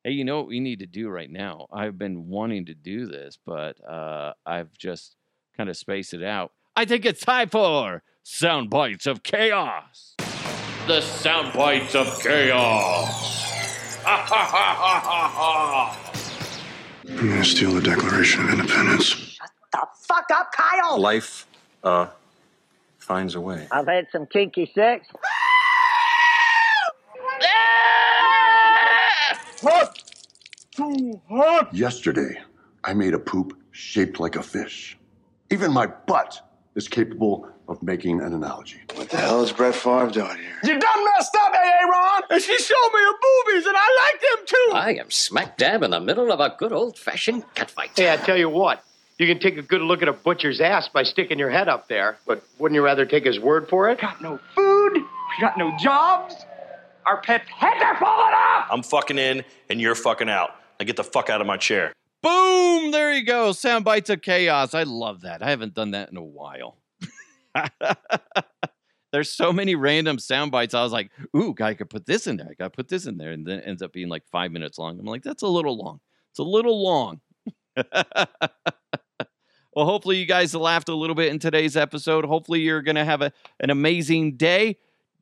Hey, 0.04 0.12
you 0.12 0.26
know 0.26 0.38
what 0.38 0.48
we 0.48 0.60
need 0.60 0.80
to 0.80 0.88
do 0.88 1.08
right 1.08 1.30
now? 1.30 1.68
I've 1.72 2.00
been 2.00 2.30
wanting 2.30 2.66
to 2.66 2.74
do 2.74 3.06
this, 3.06 3.38
but 3.46 3.78
uh, 3.88 4.34
I've 4.44 4.76
just 4.76 5.16
kind 5.56 5.70
of 5.70 5.78
spaced 5.78 6.16
it 6.16 6.24
out. 6.24 6.52
I 6.76 6.86
think 6.86 7.06
it's 7.06 7.22
time 7.22 7.50
for 7.50 8.02
Sound 8.24 8.72
Bites 8.72 9.06
of 9.06 9.22
Chaos. 9.22 10.16
The 10.88 11.02
Sound 11.02 11.54
Bites 11.54 11.94
of 11.94 12.20
Chaos. 12.20 13.36
I'm 17.10 17.30
gonna 17.30 17.44
steal 17.44 17.74
the 17.74 17.82
Declaration 17.82 18.46
of 18.46 18.50
Independence 18.52 19.27
the 19.82 19.88
fuck 20.08 20.26
up, 20.34 20.52
Kyle! 20.52 21.00
Life, 21.00 21.46
uh, 21.84 22.08
finds 22.98 23.36
a 23.36 23.42
way. 23.42 23.68
I've 23.72 23.88
had 23.88 24.08
some 24.12 24.26
kinky 24.26 24.72
sex. 24.74 25.08
Hot! 29.62 29.98
Too 30.72 31.20
hot! 31.28 31.74
Yesterday, 31.74 32.40
I 32.84 32.94
made 32.94 33.14
a 33.14 33.20
poop 33.20 33.58
shaped 33.72 34.20
like 34.20 34.36
a 34.36 34.44
fish. 34.44 34.98
Even 35.50 35.72
my 35.74 35.88
butt 35.88 36.42
is 36.76 36.88
capable 36.88 37.50
of 37.68 37.82
making 37.82 38.22
an 38.22 38.34
analogy. 38.34 38.80
What 38.96 39.10
the 39.10 39.18
hell 39.18 39.44
is 39.44 39.52
Brett 39.52 39.76
Favre 39.76 40.10
doing 40.12 40.38
here? 40.38 40.60
You 40.64 40.80
done 40.80 41.06
messed 41.18 41.36
up, 41.36 41.54
Aaron! 41.54 42.24
And 42.30 42.42
she 42.42 42.58
showed 42.58 42.90
me 42.94 43.00
her 43.02 43.14
boobies, 43.14 43.66
and 43.66 43.76
I 43.78 44.12
like 44.12 44.22
them 44.22 44.46
too! 44.46 44.72
I 44.74 44.96
am 45.00 45.12
smack 45.12 45.58
dab 45.58 45.84
in 45.84 45.92
the 45.92 46.00
middle 46.00 46.32
of 46.32 46.40
a 46.40 46.56
good 46.58 46.72
old 46.72 46.98
fashioned 46.98 47.44
catfight. 47.56 47.98
Hey, 47.98 48.14
I 48.14 48.18
tell 48.18 48.38
you 48.38 48.50
what. 48.50 48.84
You 49.20 49.26
can 49.26 49.40
take 49.40 49.58
a 49.58 49.64
good 49.64 49.82
look 49.82 50.04
at 50.04 50.08
a 50.08 50.14
butcher's 50.14 50.62
ass 50.62 50.90
by 50.90 51.02
sticking 51.02 51.40
your 51.40 51.50
head 51.50 51.68
up 51.68 51.88
there, 51.88 52.20
but 52.28 52.44
wouldn't 52.60 52.76
you 52.76 52.84
rather 52.84 53.04
take 53.04 53.26
his 53.26 53.40
word 53.40 53.68
for 53.68 53.90
it? 53.90 54.00
Got 54.00 54.22
no 54.22 54.40
food, 54.54 54.94
we 54.94 55.42
got 55.42 55.58
no 55.58 55.76
jobs, 55.80 56.36
our 57.08 57.20
pets' 57.22 57.50
heads 57.50 57.82
are 57.84 57.98
falling 57.98 58.34
off! 58.34 58.68
I'm 58.72 58.84
fucking 58.84 59.18
in 59.18 59.44
and 59.72 59.82
you're 59.82 59.96
fucking 59.96 60.30
out. 60.30 60.52
Now 60.80 60.86
get 60.86 60.98
the 60.98 61.04
fuck 61.04 61.32
out 61.32 61.42
of 61.42 61.48
my 61.48 61.58
chair. 61.58 61.94
Boom! 62.22 62.92
There 62.92 63.12
you 63.12 63.26
go. 63.26 63.54
Sound 63.54 63.84
bites 63.86 64.12
of 64.12 64.22
chaos. 64.22 64.76
I 64.76 64.84
love 64.84 65.22
that. 65.22 65.42
I 65.42 65.50
haven't 65.50 65.74
done 65.74 65.92
that 65.92 66.12
in 66.12 66.18
a 66.18 66.24
while. 66.24 66.78
There's 69.12 69.32
so 69.32 69.52
many 69.52 69.74
random 69.74 70.20
sound 70.20 70.52
bites. 70.52 70.76
I 70.76 70.84
was 70.84 70.92
like, 70.92 71.10
ooh, 71.36 71.56
guy 71.56 71.74
could 71.74 71.90
put 71.90 72.06
this 72.06 72.28
in 72.28 72.38
there. 72.38 72.50
I 72.52 72.54
got 72.54 72.66
to 72.66 72.70
put 72.70 72.88
this 72.88 73.08
in 73.08 73.18
there. 73.18 73.32
And 73.32 73.48
then 73.48 73.60
it 73.60 73.64
ends 73.66 73.82
up 73.82 73.94
being 73.94 74.10
like 74.10 74.24
five 74.32 74.52
minutes 74.52 74.78
long. 74.78 75.00
I'm 75.00 75.06
like, 75.06 75.24
that's 75.24 75.42
a 75.42 75.48
little 75.48 75.76
long. 75.76 76.02
It's 76.32 76.40
a 76.40 76.44
little 76.44 76.84
long. 76.84 77.22
well, 79.78 79.86
hopefully 79.86 80.18
you 80.18 80.26
guys 80.26 80.56
laughed 80.56 80.90
a 80.90 80.96
little 80.96 81.14
bit 81.14 81.32
in 81.32 81.38
today's 81.38 81.78
episode. 81.78 82.26
Hopefully 82.26 82.62
you're 82.62 82.82
going 82.82 82.96
to 82.96 83.06
have 83.06 83.22
a, 83.22 83.32
an 83.60 83.70
amazing 83.70 84.36
day. 84.36 84.78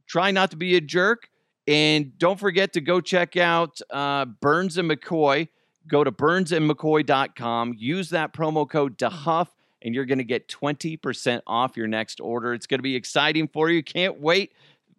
Try 0.07 0.31
not 0.31 0.49
to 0.51 0.55
be 0.55 0.77
a 0.77 0.79
jerk. 0.79 1.29
And 1.67 2.17
don't 2.17 2.39
forget 2.39 2.71
to 2.71 2.79
go 2.79 3.01
check 3.01 3.35
out 3.35 3.81
uh, 3.89 4.23
Burns 4.23 4.77
and 4.77 4.89
McCoy. 4.89 5.49
Go 5.89 6.05
to 6.05 6.11
burnsandmccoy.com. 6.13 7.75
Use 7.77 8.11
that 8.11 8.31
promo 8.31 8.69
code 8.69 8.97
DeHuff, 8.97 9.49
and 9.81 9.93
you're 9.93 10.05
going 10.05 10.19
to 10.19 10.23
get 10.23 10.47
20% 10.47 11.41
off 11.45 11.75
your 11.75 11.87
next 11.87 12.21
order. 12.21 12.53
It's 12.53 12.65
going 12.65 12.79
to 12.79 12.81
be 12.83 12.95
exciting 12.95 13.49
for 13.49 13.69
you. 13.69 13.83
Can't 13.83 14.21
wait 14.21 14.53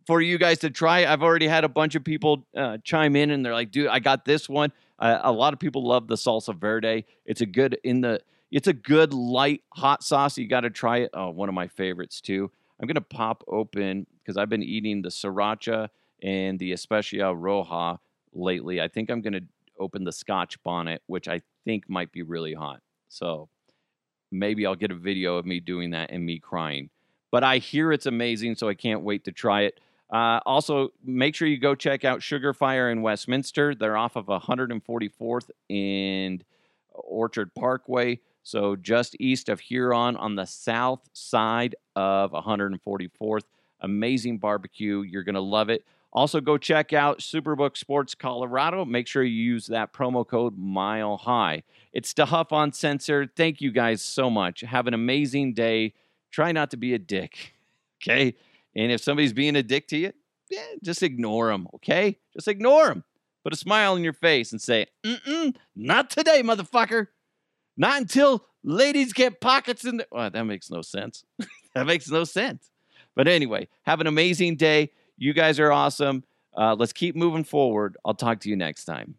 for 0.07 0.21
you 0.21 0.37
guys 0.37 0.59
to 0.59 0.71
try. 0.71 1.07
I've 1.07 1.23
already 1.23 1.49
had 1.49 1.65
a 1.65 1.69
bunch 1.71 1.95
of 1.95 2.05
people 2.05 2.45
uh, 2.55 2.77
chime 2.85 3.17
in, 3.17 3.31
and 3.31 3.43
they're 3.43 3.55
like, 3.55 3.71
dude, 3.71 3.89
I 3.89 4.01
got 4.01 4.27
this 4.27 4.51
one. 4.51 4.71
Uh, 4.99 5.21
a 5.23 5.33
lot 5.33 5.55
of 5.55 5.59
people 5.59 5.83
love 5.83 6.09
the 6.09 6.17
salsa 6.17 6.55
verde. 6.55 7.07
It's 7.25 7.41
a 7.41 7.47
good 7.47 7.79
in 7.83 8.03
the 8.03 8.21
it's 8.51 8.69
a 8.69 8.73
good 8.73 9.13
light 9.13 9.63
hot 9.75 10.03
sauce. 10.03 10.39
You 10.39 10.49
got 10.49 10.61
to 10.61 10.71
try 10.71 10.99
it. 10.99 11.11
Oh, 11.15 11.31
one 11.31 11.49
of 11.49 11.55
my 11.55 11.69
favorites 11.69 12.21
too. 12.21 12.51
I'm 12.81 12.87
gonna 12.87 13.01
pop 13.01 13.43
open 13.49 14.07
because 14.19 14.37
I've 14.37 14.51
been 14.51 14.63
eating 14.63 15.01
the 15.03 15.09
sriracha 15.09 15.89
and 16.23 16.59
the 16.59 16.73
Especial 16.73 17.35
Roja 17.35 17.99
lately. 18.35 18.81
I 18.81 18.89
think 18.89 19.11
I'm 19.11 19.23
gonna 19.23 19.41
open 19.79 20.05
the 20.05 20.13
Scotch 20.13 20.63
bonnet, 20.63 21.03
which 21.07 21.27
I 21.29 21.41
think 21.65 21.89
might 21.89 22.13
be 22.13 22.23
really 22.23 22.55
hot. 22.55 22.83
So 23.09 23.49
maybe 24.31 24.67
I'll 24.67 24.77
get 24.77 24.91
a 24.91 24.97
video 24.97 25.37
of 25.37 25.47
me 25.47 25.61
doing 25.61 25.91
that 25.91 26.11
and 26.11 26.25
me 26.25 26.39
crying. 26.39 26.91
But 27.31 27.45
I 27.45 27.59
hear 27.59 27.93
it's 27.93 28.07
amazing, 28.07 28.57
so 28.57 28.69
I 28.69 28.75
can't 28.75 29.03
wait 29.03 29.25
to 29.25 29.33
try 29.33 29.63
it. 29.63 29.81
Uh, 30.13 30.41
also, 30.47 30.91
make 31.05 31.35
sure 31.35 31.49
you 31.49 31.59
go 31.59 31.75
check 31.75 32.05
out 32.05 32.23
Sugar 32.23 32.53
Fire 32.53 32.91
in 32.91 33.03
Westminster. 33.03 33.75
They're 33.75 33.97
off 33.97 34.17
of 34.17 34.27
144th 34.27 35.51
and 35.69 36.45
Orchard 36.93 37.55
Parkway. 37.55 38.21
So 38.47 38.77
just 38.77 39.17
east 39.19 39.49
of 39.49 39.59
Huron 39.59 40.15
on 40.15 40.37
the 40.37 40.45
south 40.45 41.09
side 41.13 41.75
of 41.97 42.31
144th. 42.31 43.43
Amazing 43.81 44.39
barbecue. 44.39 45.03
You're 45.03 45.25
going 45.25 45.35
to 45.35 45.41
love 45.41 45.69
it. 45.69 45.85
Also, 46.13 46.41
go 46.41 46.57
check 46.57 46.93
out 46.93 47.19
Superbook 47.19 47.77
Sports 47.77 48.15
Colorado. 48.15 48.85
Make 48.85 49.09
sure 49.09 49.25
you 49.25 49.43
use 49.43 49.67
that 49.67 49.93
promo 49.93 50.25
code 50.25 50.57
Mile 50.57 51.17
High. 51.17 51.65
It's 51.93 52.13
the 52.13 52.27
Huff 52.27 52.53
on 52.53 52.69
Uncensored. 52.69 53.31
Thank 53.35 53.61
you 53.61 53.73
guys 53.73 54.01
so 54.01 54.31
much. 54.31 54.61
Have 54.61 54.87
an 54.87 54.95
amazing 54.95 55.55
day. 55.55 55.95
Try 56.31 56.53
not 56.53 56.71
to 56.71 56.77
be 56.77 56.95
a 56.95 56.99
dick. 56.99 57.53
Okay. 58.07 58.37
And 58.77 58.93
if 58.93 59.01
somebody's 59.01 59.33
being 59.33 59.57
a 59.57 59.63
dick 59.63 59.89
to 59.89 59.97
you, 59.97 60.13
yeah, 60.51 60.61
just 60.85 61.03
ignore 61.03 61.49
them. 61.49 61.67
Okay. 61.77 62.19
Just 62.35 62.47
ignore 62.47 62.89
them. 62.89 63.05
Put 63.43 63.55
a 63.55 63.57
smile 63.57 63.95
on 63.95 64.05
your 64.05 64.13
face 64.13 64.53
and 64.53 64.61
say, 64.61 64.87
mm-mm, 65.03 65.57
not 65.75 66.11
today, 66.11 66.43
motherfucker. 66.43 67.07
Not 67.77 68.01
until 68.01 68.47
ladies 68.65 69.13
get 69.13 69.41
pockets 69.41 69.85
in 69.85 69.99
there. 69.99 70.07
Well, 70.11 70.31
that 70.31 70.45
makes 70.45 70.71
no 70.71 70.83
sense. 70.83 71.25
that 71.75 71.87
makes 71.87 72.09
no 72.09 72.25
sense. 72.25 72.71
But 73.15 73.29
anyway, 73.29 73.69
have 73.83 74.01
an 74.01 74.07
amazing 74.07 74.57
day. 74.57 74.93
You 75.17 75.33
guys 75.33 75.59
are 75.59 75.73
awesome. 75.73 76.25
Uh, 76.57 76.75
let's 76.75 76.93
keep 76.93 77.17
moving 77.17 77.45
forward. 77.45 77.97
I'll 78.05 78.15
talk 78.15 78.41
to 78.41 78.51
you 78.51 78.57
next 78.57 78.85
time. 78.85 79.17